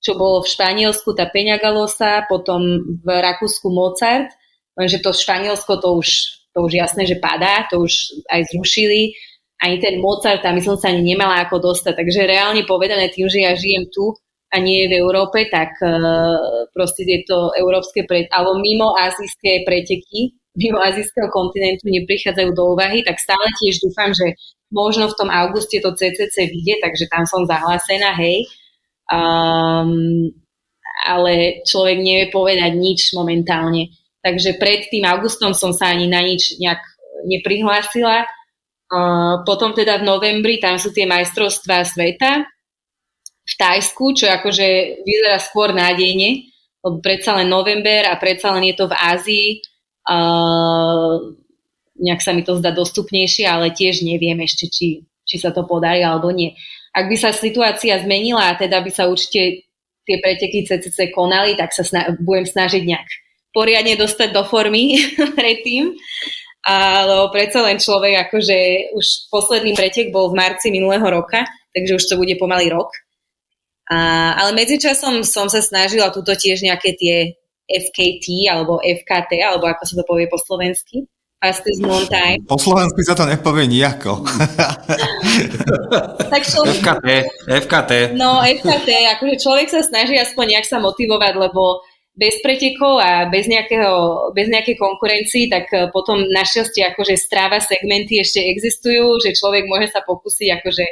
[0.00, 4.32] čo bolo v Španielsku tá Peňagalosa, potom v Rakúsku Mozart,
[4.72, 6.08] lenže to Španielsko to už,
[6.56, 9.12] to už jasné, že padá, to už aj zrušili,
[9.60, 13.44] ani ten Mozart tam som sa ani nemala ako dostať, takže reálne povedané tým, že
[13.44, 14.16] ja žijem tu
[14.48, 20.82] a nie v Európe, tak uh, proste tieto európske pre, alebo mimo azijské preteky mimo
[20.82, 24.34] azijského kontinentu neprichádzajú do úvahy, tak stále tiež dúfam, že
[24.70, 28.46] možno v tom auguste to CCC vyjde, takže tam som zahlásená, hej.
[29.10, 30.30] Um,
[31.06, 33.90] ale človek nevie povedať nič momentálne.
[34.20, 36.82] Takže pred tým augustom som sa ani na nič nejak
[37.26, 38.28] neprihlásila.
[38.90, 42.42] Uh, potom teda v novembri tam sú tie majstrovstvá sveta
[43.46, 44.66] v Tajsku, čo akože
[45.06, 46.50] vyzerá skôr nádejne,
[46.82, 49.48] lebo predsa len november a predsa len je to v Ázii
[52.00, 56.02] nejak sa mi to zdá dostupnejšie, ale tiež neviem ešte, či, či sa to podarí
[56.02, 56.56] alebo nie.
[56.90, 59.70] Ak by sa situácia zmenila a teda by sa určite
[60.08, 63.08] tie preteky CCC konali, tak sa sna- budem snažiť nejak
[63.54, 64.98] poriadne dostať do formy
[65.38, 65.94] predtým.
[66.60, 68.56] Ale predsa len človek, akože
[68.92, 72.92] už posledný pretek bol v marci minulého roka, takže už to bude pomaly rok.
[73.88, 77.39] A, ale medzičasom som sa snažila túto tiež nejaké tie
[77.70, 81.06] FKT alebo FKT, alebo ako sa to povie po slovensky.
[81.40, 82.44] Fastest Moon Time.
[82.44, 84.20] Po slovensky sa to nepovie nejako.
[86.34, 86.84] tak človek...
[86.84, 87.08] FKT,
[87.48, 87.92] FKT.
[88.12, 91.80] No, FKT, akože človek sa snaží aspoň nejak sa motivovať, lebo
[92.12, 98.20] bez pretekov a bez, nejakého, bez nejakej konkurencii, tak eh, potom našťastie akože stráva segmenty
[98.20, 100.84] ešte existujú, že človek môže sa pokúsiť akože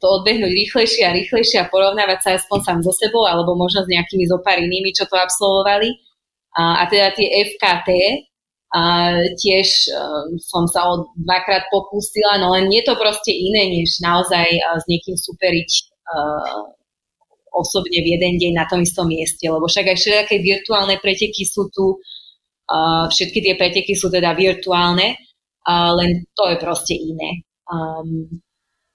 [0.00, 3.92] to odbehnúť rýchlejšie a rýchlejšie a porovnávať sa aspoň sám so sebou alebo možno s
[3.92, 5.92] nejakými zopár inými, čo to absolvovali.
[6.56, 7.88] A, a teda tie FKT,
[8.72, 14.00] a tiež um, som sa o dvakrát popustila, no len je to proste iné, než
[14.00, 15.70] naozaj uh, s niekým superiť
[16.08, 16.72] uh,
[17.52, 21.68] osobne v jeden deň na tom istom mieste, lebo však aj všetké virtuálne preteky sú
[21.68, 22.00] tu,
[22.72, 25.20] uh, všetky tie preteky sú teda virtuálne,
[25.68, 27.44] uh, len to je proste iné.
[27.68, 28.40] Um,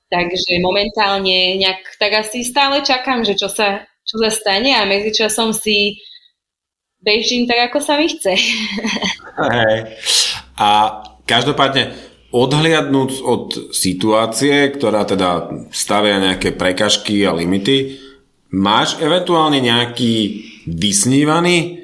[0.08, 5.52] Takže momentálne nejak tak asi stále čakám, že čo sa, čo sa stane a medzičasom
[5.52, 6.00] si
[7.04, 8.34] bežím tak, ako sa mi chce.
[9.38, 9.94] Hey.
[10.58, 10.98] A
[11.30, 11.94] každopádne
[12.34, 18.02] odhliadnúť od situácie, ktorá teda stavia nejaké prekažky a limity,
[18.50, 21.77] máš eventuálne nejaký vysnívaný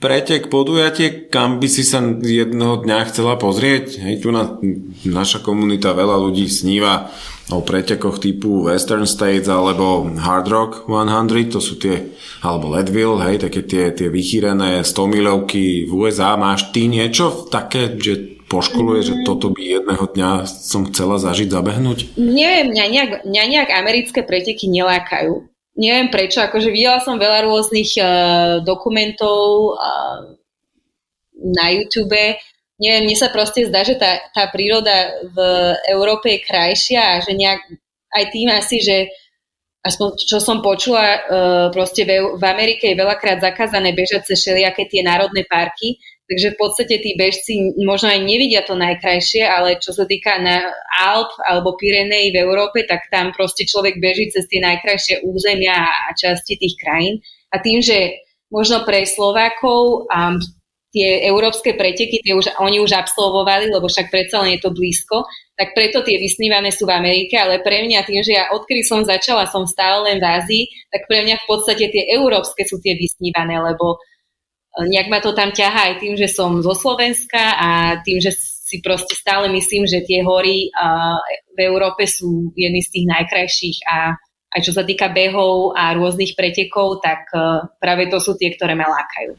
[0.00, 4.00] pretek, podujatie, kam by si sa jednoho dňa chcela pozrieť?
[4.00, 4.56] Hej, tu na,
[5.04, 7.12] naša komunita veľa ľudí sníva
[7.52, 13.44] o pretekoch typu Western States alebo Hard Rock 100, to sú tie, alebo Leadville, hej,
[13.44, 16.40] také tie, tie vychýrené 100 milovky v USA.
[16.40, 22.18] Máš ty niečo také, že poškoluje, že toto by jedného dňa som chcela zažiť, zabehnúť?
[22.18, 25.49] Neviem, mňa nejak, mňa nejak americké preteky nelákajú.
[25.80, 28.04] Neviem prečo, akože videla som veľa rôznych uh,
[28.60, 30.36] dokumentov uh,
[31.40, 32.20] na YouTube.
[32.76, 35.38] Neviem, mne sa proste zdá, že tá, tá príroda v
[35.88, 37.64] Európe je krajšia a že nejak
[38.12, 39.08] aj tým asi, že
[39.80, 44.84] aspoň čo som počula, uh, proste v, v Amerike je veľakrát zakázané bežať cez všelijaké
[44.84, 45.96] tie národné parky,
[46.30, 50.62] Takže v podstate tí bežci možno aj nevidia to najkrajšie, ale čo sa týka na
[51.02, 56.14] Alp alebo Pyrenej v Európe, tak tam proste človek beží cez tie najkrajšie územia a
[56.14, 57.18] časti tých krajín.
[57.50, 60.38] A tým, že možno pre Slovákov um,
[60.94, 65.26] tie európske preteky, tie už, oni už absolvovali, lebo však predsa len je to blízko,
[65.54, 69.06] tak preto tie vysnívané sú v Amerike, ale pre mňa tým, že ja odkedy som
[69.06, 70.64] začala, som stále len v Ázii,
[70.94, 74.02] tak pre mňa v podstate tie európske sú tie vysnívané, lebo
[74.78, 77.68] nejak ma to tam ťahá aj tým, že som zo Slovenska a
[78.06, 80.70] tým, že si proste stále myslím, že tie hory
[81.50, 84.14] v Európe sú jedny z tých najkrajších a
[84.50, 87.26] aj čo sa týka behov a rôznych pretekov, tak
[87.82, 89.34] práve to sú tie, ktoré ma lákajú.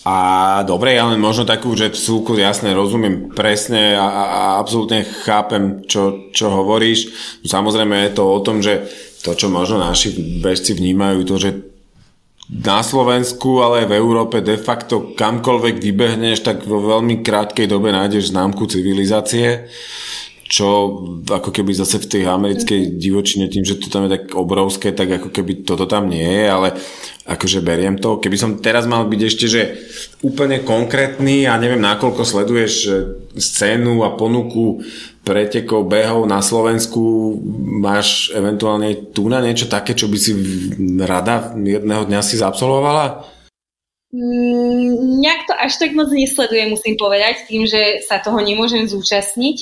[0.00, 0.16] A
[0.64, 5.84] dobre, ja len možno takú, že súku jasne rozumiem presne a, a, a absolútne chápem,
[5.84, 7.12] čo, čo hovoríš.
[7.44, 8.88] Samozrejme je to o tom, že
[9.20, 11.50] to, čo možno naši bežci vnímajú, to, že
[12.50, 17.94] na Slovensku, ale aj v Európe de facto kamkoľvek vybehneš, tak vo veľmi krátkej dobe
[17.94, 19.70] nájdeš známku civilizácie,
[20.50, 20.66] čo
[21.30, 25.22] ako keby zase v tej americkej divočine tým, že to tam je tak obrovské, tak
[25.22, 26.68] ako keby toto tam nie je, ale
[27.28, 28.16] akože beriem to.
[28.16, 29.62] Keby som teraz mal byť ešte, že
[30.24, 32.72] úplne konkrétny a neviem, nakoľko sleduješ
[33.36, 34.80] scénu a ponuku
[35.20, 37.36] pretekov, behov na Slovensku,
[37.80, 40.32] máš eventuálne tu na niečo také, čo by si
[41.04, 43.28] rada jedného dňa si zabsolvovala?
[44.10, 49.56] Mm, nejak to až tak moc nesledujem, musím povedať, tým, že sa toho nemôžem zúčastniť,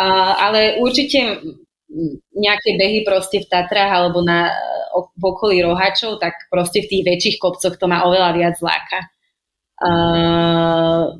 [0.00, 1.42] uh, ale určite
[2.34, 4.50] nejaké behy proste v Tatrách alebo na,
[5.14, 8.98] v okolí Rohačov, tak proste v tých väčších kopcoch to má oveľa viac zláka.
[9.82, 11.18] Uh,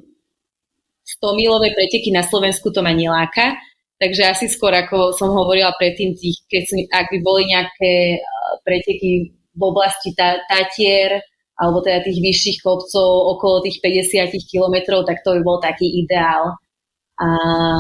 [1.04, 3.58] 100 milové preteky na Slovensku to ma neláka,
[3.94, 8.18] Takže asi skôr, ako som hovorila predtým, tých, keď som, ak by boli nejaké
[8.66, 11.22] preteky v oblasti Tatier,
[11.54, 16.58] alebo teda tých vyšších kopcov okolo tých 50 kilometrov, tak to by bol taký ideál.
[17.14, 17.26] A,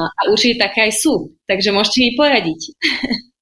[0.06, 2.60] a určite také aj sú, takže môžete mi poradiť.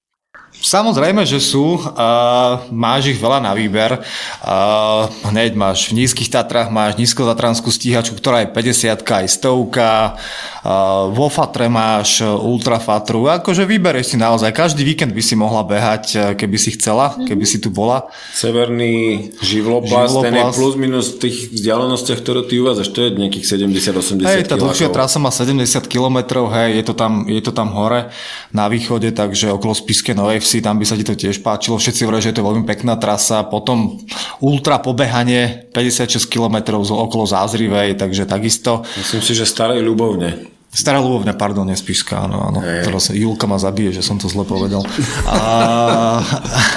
[0.62, 1.74] Samozrejme, že sú.
[1.74, 3.98] Uh, máš ich veľa na výber.
[4.38, 10.14] Uh, hneď máš v nízkych Tatrách máš nízkozatranskú stíhačku, ktorá je 50 aj stovka.
[10.62, 13.26] Uh, vo Fatre máš ultrafatru.
[13.26, 14.54] Akože vybereš si naozaj.
[14.54, 18.06] Každý víkend by si mohla behať, keby si chcela, keby si tu bola.
[18.30, 20.24] Severný živloplast, živloplast.
[20.30, 24.46] ten je plus minus v tých vzdialenostiach, ktoré ty uvádzaš, to je nejakých 70-80 Hej,
[24.46, 28.14] tá dlhšia trasa má 70 km, hej, je to, tam, je to tam hore
[28.54, 31.80] na východe, takže okolo Spiske Novej si tam by sa ti to tiež páčilo.
[31.80, 33.48] Všetci hovoria, že je to veľmi pekná trasa.
[33.48, 33.96] Potom
[34.44, 38.84] ultra pobehanie 56 km okolo Zázrivej, takže takisto.
[39.00, 40.51] Myslím si, že starej ľubovne.
[40.72, 42.64] Stará Ľubovňa, pardon, Spišská, áno, áno.
[42.64, 42.88] Hey.
[42.88, 44.80] Teraz Julka ma zabije, že som to zle povedal.
[45.28, 45.36] A,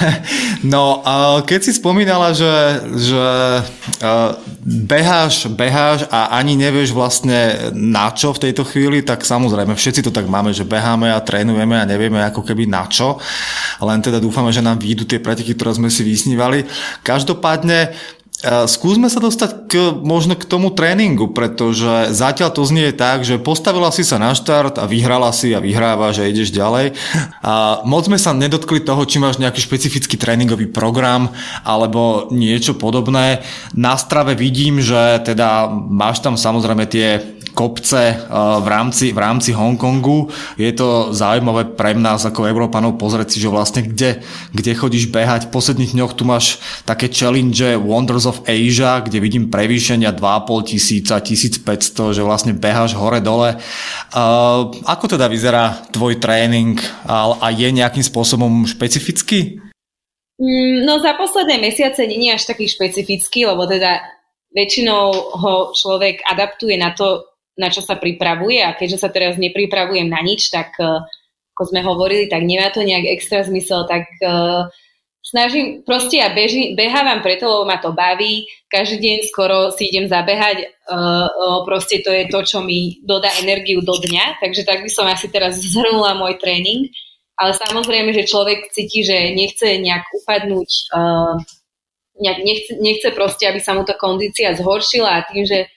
[0.76, 2.52] no, a keď si spomínala, že,
[2.92, 3.24] že
[4.60, 10.12] beháš, beháš a ani nevieš vlastne na čo v tejto chvíli, tak samozrejme všetci to
[10.12, 13.16] tak máme, že beháme a trénujeme a nevieme ako keby na čo.
[13.80, 16.68] Len teda dúfame, že nám výjdu tie preteky, ktoré sme si vysnívali.
[17.00, 17.96] Každopádne
[18.46, 19.74] Skúsme sa dostať k,
[20.06, 24.78] možno k tomu tréningu, pretože zatiaľ to znie tak, že postavila si sa na štart
[24.78, 26.94] a vyhrala si a vyhráva, že ideš ďalej.
[27.42, 31.34] A moc sme sa nedotkli toho, či máš nejaký špecifický tréningový program
[31.66, 33.42] alebo niečo podobné.
[33.74, 38.18] Na strave vidím, že teda máš tam samozrejme tie kopce eh,
[38.60, 40.28] v rámci, v rámci Hongkongu.
[40.60, 44.20] Je to zaujímavé pre nás ako Európanov pozrieť si, že vlastne kde,
[44.52, 45.48] kde chodíš behať.
[45.48, 51.22] V posledných dňoch tu máš také challenge Wonders of Asia, kde vidím prevýšenia 2,5 tisíca,
[51.22, 53.56] 1500, že vlastne beháš hore-dole.
[54.12, 56.76] Uh, ako teda vyzerá tvoj tréning
[57.08, 59.62] a, a je nejakým spôsobom špecifický?
[60.36, 64.04] Mm, no za posledné mesiace nie je až taký špecifický, lebo teda
[64.52, 65.04] väčšinou
[65.40, 67.24] ho človek adaptuje na to,
[67.56, 71.00] na čo sa pripravuje a keďže sa teraz nepripravujem na nič, tak uh,
[71.56, 74.68] ako sme hovorili, tak nemá to nejak extra zmysel, tak uh,
[75.26, 80.06] snažím, proste ja beži, behávam preto, lebo ma to baví, každý deň skoro si idem
[80.06, 84.86] zabehať, uh, uh, proste to je to, čo mi dodá energiu do dňa, takže tak
[84.86, 86.86] by som asi teraz zhrnula môj tréning,
[87.34, 91.34] ale samozrejme, že človek cíti, že nechce nejak upadnúť, uh,
[92.22, 95.20] nejak nechce, nechce proste, aby sa mu tá kondícia zhoršila.
[95.20, 95.68] A tým, že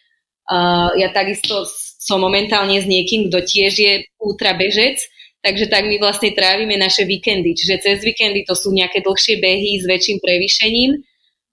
[0.50, 1.62] Uh, ja takisto
[2.02, 4.98] som momentálne s niekým, kto tiež je ultra bežec,
[5.40, 7.56] takže tak my vlastne trávime naše víkendy.
[7.56, 10.92] Čiže cez víkendy to sú nejaké dlhšie behy s väčším prevýšením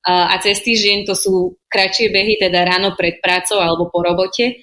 [0.06, 4.62] a cez týždeň to sú kratšie behy, teda ráno pred prácou alebo po robote.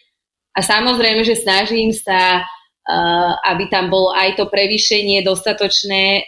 [0.56, 2.48] A samozrejme, že snažím sa
[3.48, 6.28] aby tam bolo aj to prevýšenie dostatočné,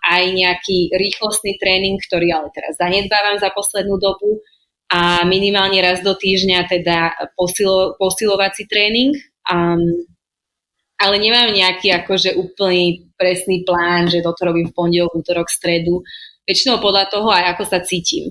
[0.00, 4.40] aj nejaký rýchlostný tréning, ktorý ale teraz zanedbávam za poslednú dobu
[4.88, 6.98] a minimálne raz do týždňa teda
[7.36, 9.12] posilo, posilovací tréning.
[9.48, 10.08] Um,
[11.02, 16.06] ale nemám nejaký akože úplný presný plán, že toto robím v pondelok, útorok, stredu.
[16.46, 18.30] Väčšinou podľa toho aj ako sa cítim.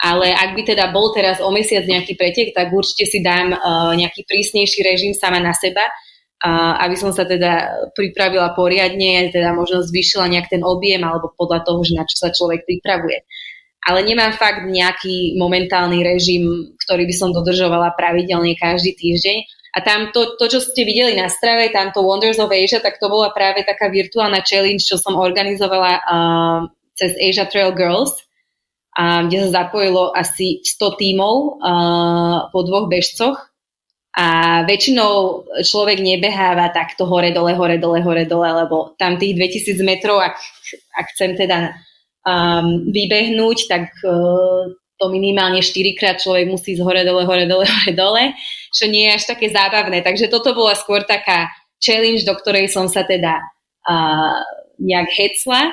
[0.00, 3.92] Ale ak by teda bol teraz o mesiac nejaký pretek, tak určite si dám uh,
[3.94, 5.86] nejaký prísnejší režim sama na seba,
[6.40, 11.68] a aby som sa teda pripravila poriadne, teda možno zvýšila nejak ten objem alebo podľa
[11.68, 13.28] toho, že na čo sa človek pripravuje.
[13.84, 19.36] Ale nemám fakt nejaký momentálny režim, ktorý by som dodržovala pravidelne každý týždeň.
[19.70, 23.06] A tam to, to, čo ste videli na strave, tamto Wonders of Asia, tak to
[23.06, 26.60] bola práve taká virtuálna challenge, čo som organizovala uh,
[26.98, 28.10] cez Asia Trail Girls,
[28.98, 33.38] uh, kde sa zapojilo asi 100 tímov uh, po dvoch bežcoch.
[34.10, 39.86] A väčšinou človek nebeháva takto hore, dole, hore, dole, hore, dole, lebo tam tých 2000
[39.86, 40.34] metrov, ak,
[40.98, 41.78] ak chcem teda
[42.26, 44.66] um, vybehnúť, tak uh,
[45.00, 48.36] to minimálne 4 krát človek musí z hore, dole, hore, dole, hore, dole,
[48.76, 50.04] čo nie je až také zábavné.
[50.04, 51.48] Takže toto bola skôr taká
[51.80, 53.40] challenge, do ktorej som sa teda
[53.88, 54.36] uh,
[54.76, 55.72] nejak hecla,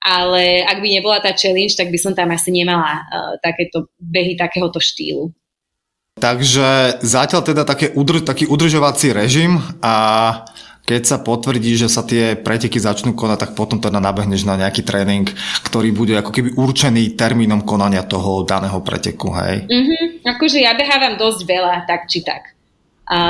[0.00, 4.34] ale ak by nebola tá challenge, tak by som tam asi nemala uh, takéto behy
[4.34, 5.28] takéhoto štýlu.
[6.12, 9.94] Takže zatiaľ teda také udr- taký udržovací režim a
[10.82, 14.82] keď sa potvrdí, že sa tie preteky začnú konať, tak potom teda nabehneš na nejaký
[14.82, 15.30] tréning,
[15.62, 19.62] ktorý bude ako keby určený termínom konania toho daného preteku, hej?
[19.70, 20.26] Mm-hmm.
[20.26, 22.58] Akože ja behávam dosť veľa, tak či tak.
[23.06, 23.20] A,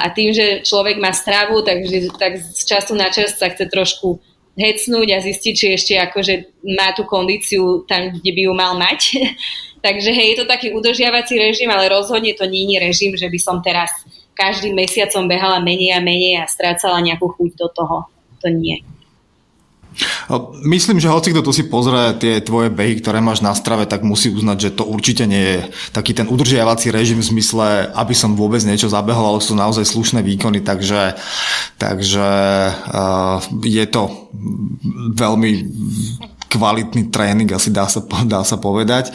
[0.00, 4.20] a tým, že človek má stravu, takže tak z času na čas sa chce trošku
[4.60, 9.00] hecnúť a zistiť, či ešte akože má tú kondíciu tam, kde by ju mal mať.
[9.86, 13.38] Takže hej, je to taký udržiavací režim, ale rozhodne to nie je režim, že by
[13.40, 13.88] som teraz
[14.34, 17.96] každým mesiacom behala menej a menej a strácala nejakú chuť do toho.
[18.40, 18.80] To nie.
[20.62, 24.06] Myslím, že hoci kto tu si pozrie tie tvoje behy, ktoré máš na strave, tak
[24.06, 25.58] musí uznať, že to určite nie je
[25.90, 30.22] taký ten udržiavací režim v zmysle, aby som vôbec niečo zabehol, ale sú naozaj slušné
[30.22, 31.18] výkony, takže,
[31.76, 32.28] takže
[32.70, 34.30] uh, je to
[35.18, 35.50] veľmi
[36.50, 39.14] kvalitný tréning, asi dá sa, dá sa povedať.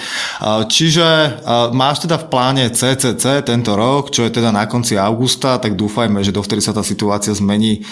[0.71, 1.43] Čiže
[1.75, 6.23] máš teda v pláne CCC tento rok, čo je teda na konci augusta, tak dúfajme,
[6.23, 7.83] že dovtedy sa tá situácia zmení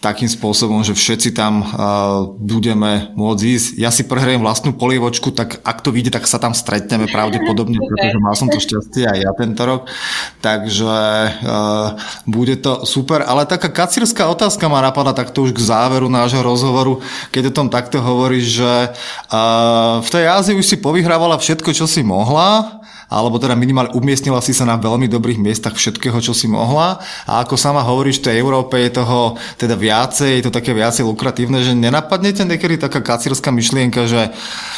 [0.00, 3.68] takým spôsobom, že všetci tam uh, budeme môcť ísť.
[3.76, 8.16] Ja si prehrajem vlastnú polievočku, tak ak to vyjde, tak sa tam stretneme pravdepodobne, pretože
[8.16, 9.92] mal som to šťastie aj ja tento rok.
[10.40, 10.96] Takže
[11.44, 13.28] uh, bude to super.
[13.28, 17.68] Ale taká kacírska otázka ma napadla takto už k záveru nášho rozhovoru, keď o tom
[17.68, 22.80] takto hovoríš, že uh, v tej Ázii už si povyhrávala všetko, čo si mohla,
[23.10, 27.02] alebo teda minimálne umiestnila si sa na veľmi dobrých miestach všetkého, čo si mohla.
[27.26, 31.02] A ako sama hovoríš, v tej Európe je toho teda viacej, je to také viacej
[31.02, 34.30] lukratívne, že nenapadne ťa niekedy taká kacírska myšlienka, že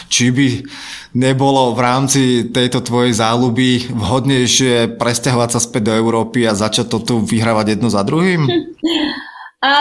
[0.09, 0.49] či by
[1.13, 6.99] nebolo v rámci tejto tvojej záľuby vhodnejšie presťahovať sa späť do Európy a začať to
[7.05, 8.49] tu vyhrávať jedno za druhým?
[9.63, 9.75] A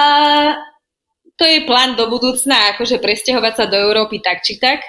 [1.42, 4.86] to je plán do budúcna, akože presťahovať sa do Európy tak či tak.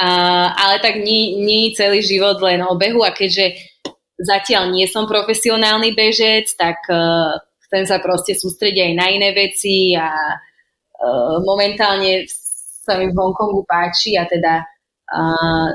[0.00, 3.54] Ale tak nie, nie celý život len o behu a keďže
[4.22, 7.36] zatiaľ nie som profesionálny bežec, tak uh,
[7.66, 12.24] chcem sa proste sústrediť aj na iné veci a uh, momentálne
[12.82, 15.70] sa mi v Hongkongu páči a teda uh,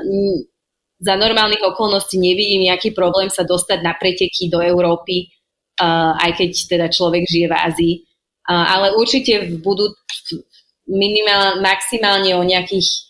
[0.98, 5.30] za normálnych okolností nevidím nejaký problém sa dostať na preteky do Európy,
[5.78, 7.94] uh, aj keď teda človek žije v Ázii.
[8.48, 9.92] Uh, ale určite budú
[10.88, 13.07] minimál, maximálne o nejakých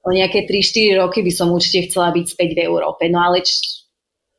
[0.00, 3.08] o nejaké 3-4 roky by som určite chcela byť späť v Európe.
[3.12, 3.84] No ale či,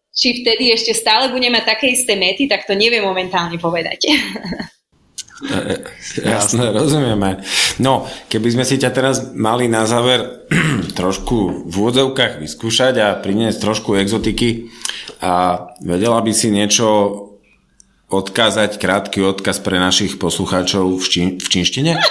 [0.10, 4.10] či vtedy ešte stále budeme mať také isté mety, tak to neviem momentálne povedať.
[6.22, 7.42] Jasné, rozumieme.
[7.82, 10.46] No, keby sme si ťa teraz mali na záver
[11.00, 14.70] trošku v úvodzovkách vyskúšať a priniesť trošku exotiky
[15.22, 16.88] a vedela by si niečo
[18.12, 21.94] odkázať, krátky odkaz pre našich poslucháčov v, čín, v čínštine?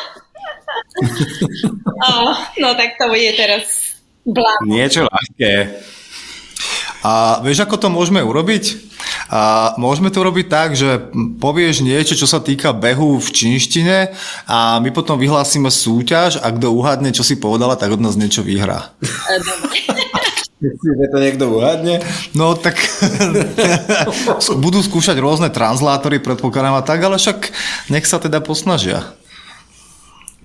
[2.06, 4.64] oh, no tak to bude teraz bláho.
[4.68, 5.54] Niečo ľahké.
[7.00, 8.92] A vieš, ako to môžeme urobiť?
[9.30, 14.10] A môžeme to robiť tak, že povieš niečo, čo sa týka behu v čínštine
[14.44, 18.42] a my potom vyhlásime súťaž a kto uhádne, čo si povedala, tak od nás niečo
[18.42, 18.90] vyhrá.
[20.60, 22.04] Myslíš, že to niekto uhadne?
[22.36, 22.76] No tak
[24.64, 27.48] budú skúšať rôzne translátory, predpokladám a tak, ale však
[27.88, 29.16] nech sa teda posnažia.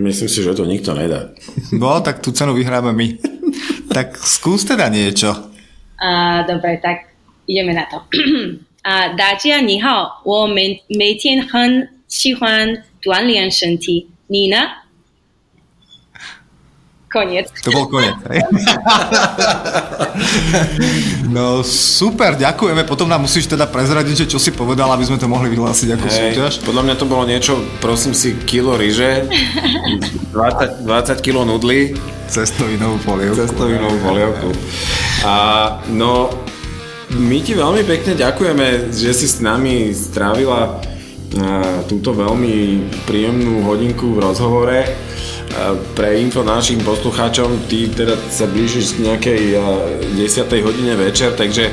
[0.00, 1.36] Myslím si, že to nikto nedá.
[1.76, 3.08] No, tak tú cenu vyhráme my.
[3.92, 5.52] Tak skús teda niečo.
[6.00, 7.12] Uh, dobre, tak
[7.44, 8.00] ideme na to.
[8.82, 14.56] 啊、大家你好，我每每天很喜欢锻炼身体，你呢
[17.15, 17.47] ？Koniec.
[17.63, 18.11] To bol koniec.
[21.31, 22.83] no super, ďakujeme.
[22.83, 26.05] Potom nám musíš teda prezradiť, že čo si povedal, aby sme to mohli vyhlásiť ako
[26.11, 26.53] Hej, súťaž.
[26.67, 29.31] podľa mňa to bolo niečo, prosím si, kilo ryže,
[30.35, 31.95] 20, 20 kilo nudly,
[32.25, 33.37] Cestovinovú polievku.
[33.37, 34.49] cestovinovú polievku.
[35.23, 35.33] A
[35.93, 36.27] no,
[37.13, 40.81] my ti veľmi pekne ďakujeme, že si s nami strávila
[41.85, 44.79] túto veľmi príjemnú hodinku v rozhovore.
[45.95, 49.63] Pre info našim poslucháčom, ty teda sa blížiš k nejakej a,
[50.19, 50.67] 10.
[50.67, 51.71] hodine večer, takže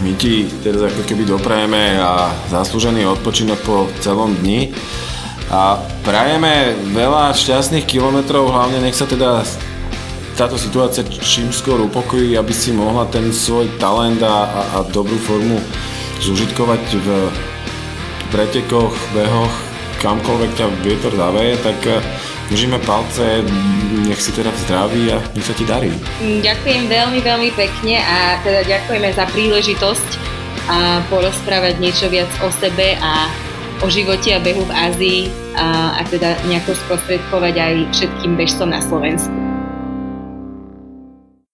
[0.00, 4.72] my ti teraz ako keby doprajeme a zaslúžený odpočinok po celom dni.
[5.52, 9.44] A prajeme veľa šťastných kilometrov, hlavne nech sa teda
[10.40, 15.20] táto situácia čím skôr upokojí, aby si mohla ten svoj talent a, a, a dobrú
[15.20, 15.60] formu
[16.24, 17.08] zužitkovať v
[18.32, 19.52] pretekoch, behoch,
[20.00, 22.00] kamkoľvek ťa vietor zaveje, tak eh,
[22.50, 23.46] držíme palce,
[24.10, 25.94] nech si teda zdraví a nech sa ti darí.
[26.20, 30.10] Ďakujem veľmi, veľmi pekne a teda ďakujeme za príležitosť
[30.66, 33.30] a porozprávať niečo viac o sebe a
[33.80, 35.20] o živote a behu v Ázii
[35.56, 39.49] a, a teda nejako sprostredkovať aj všetkým bežcom na Slovensku.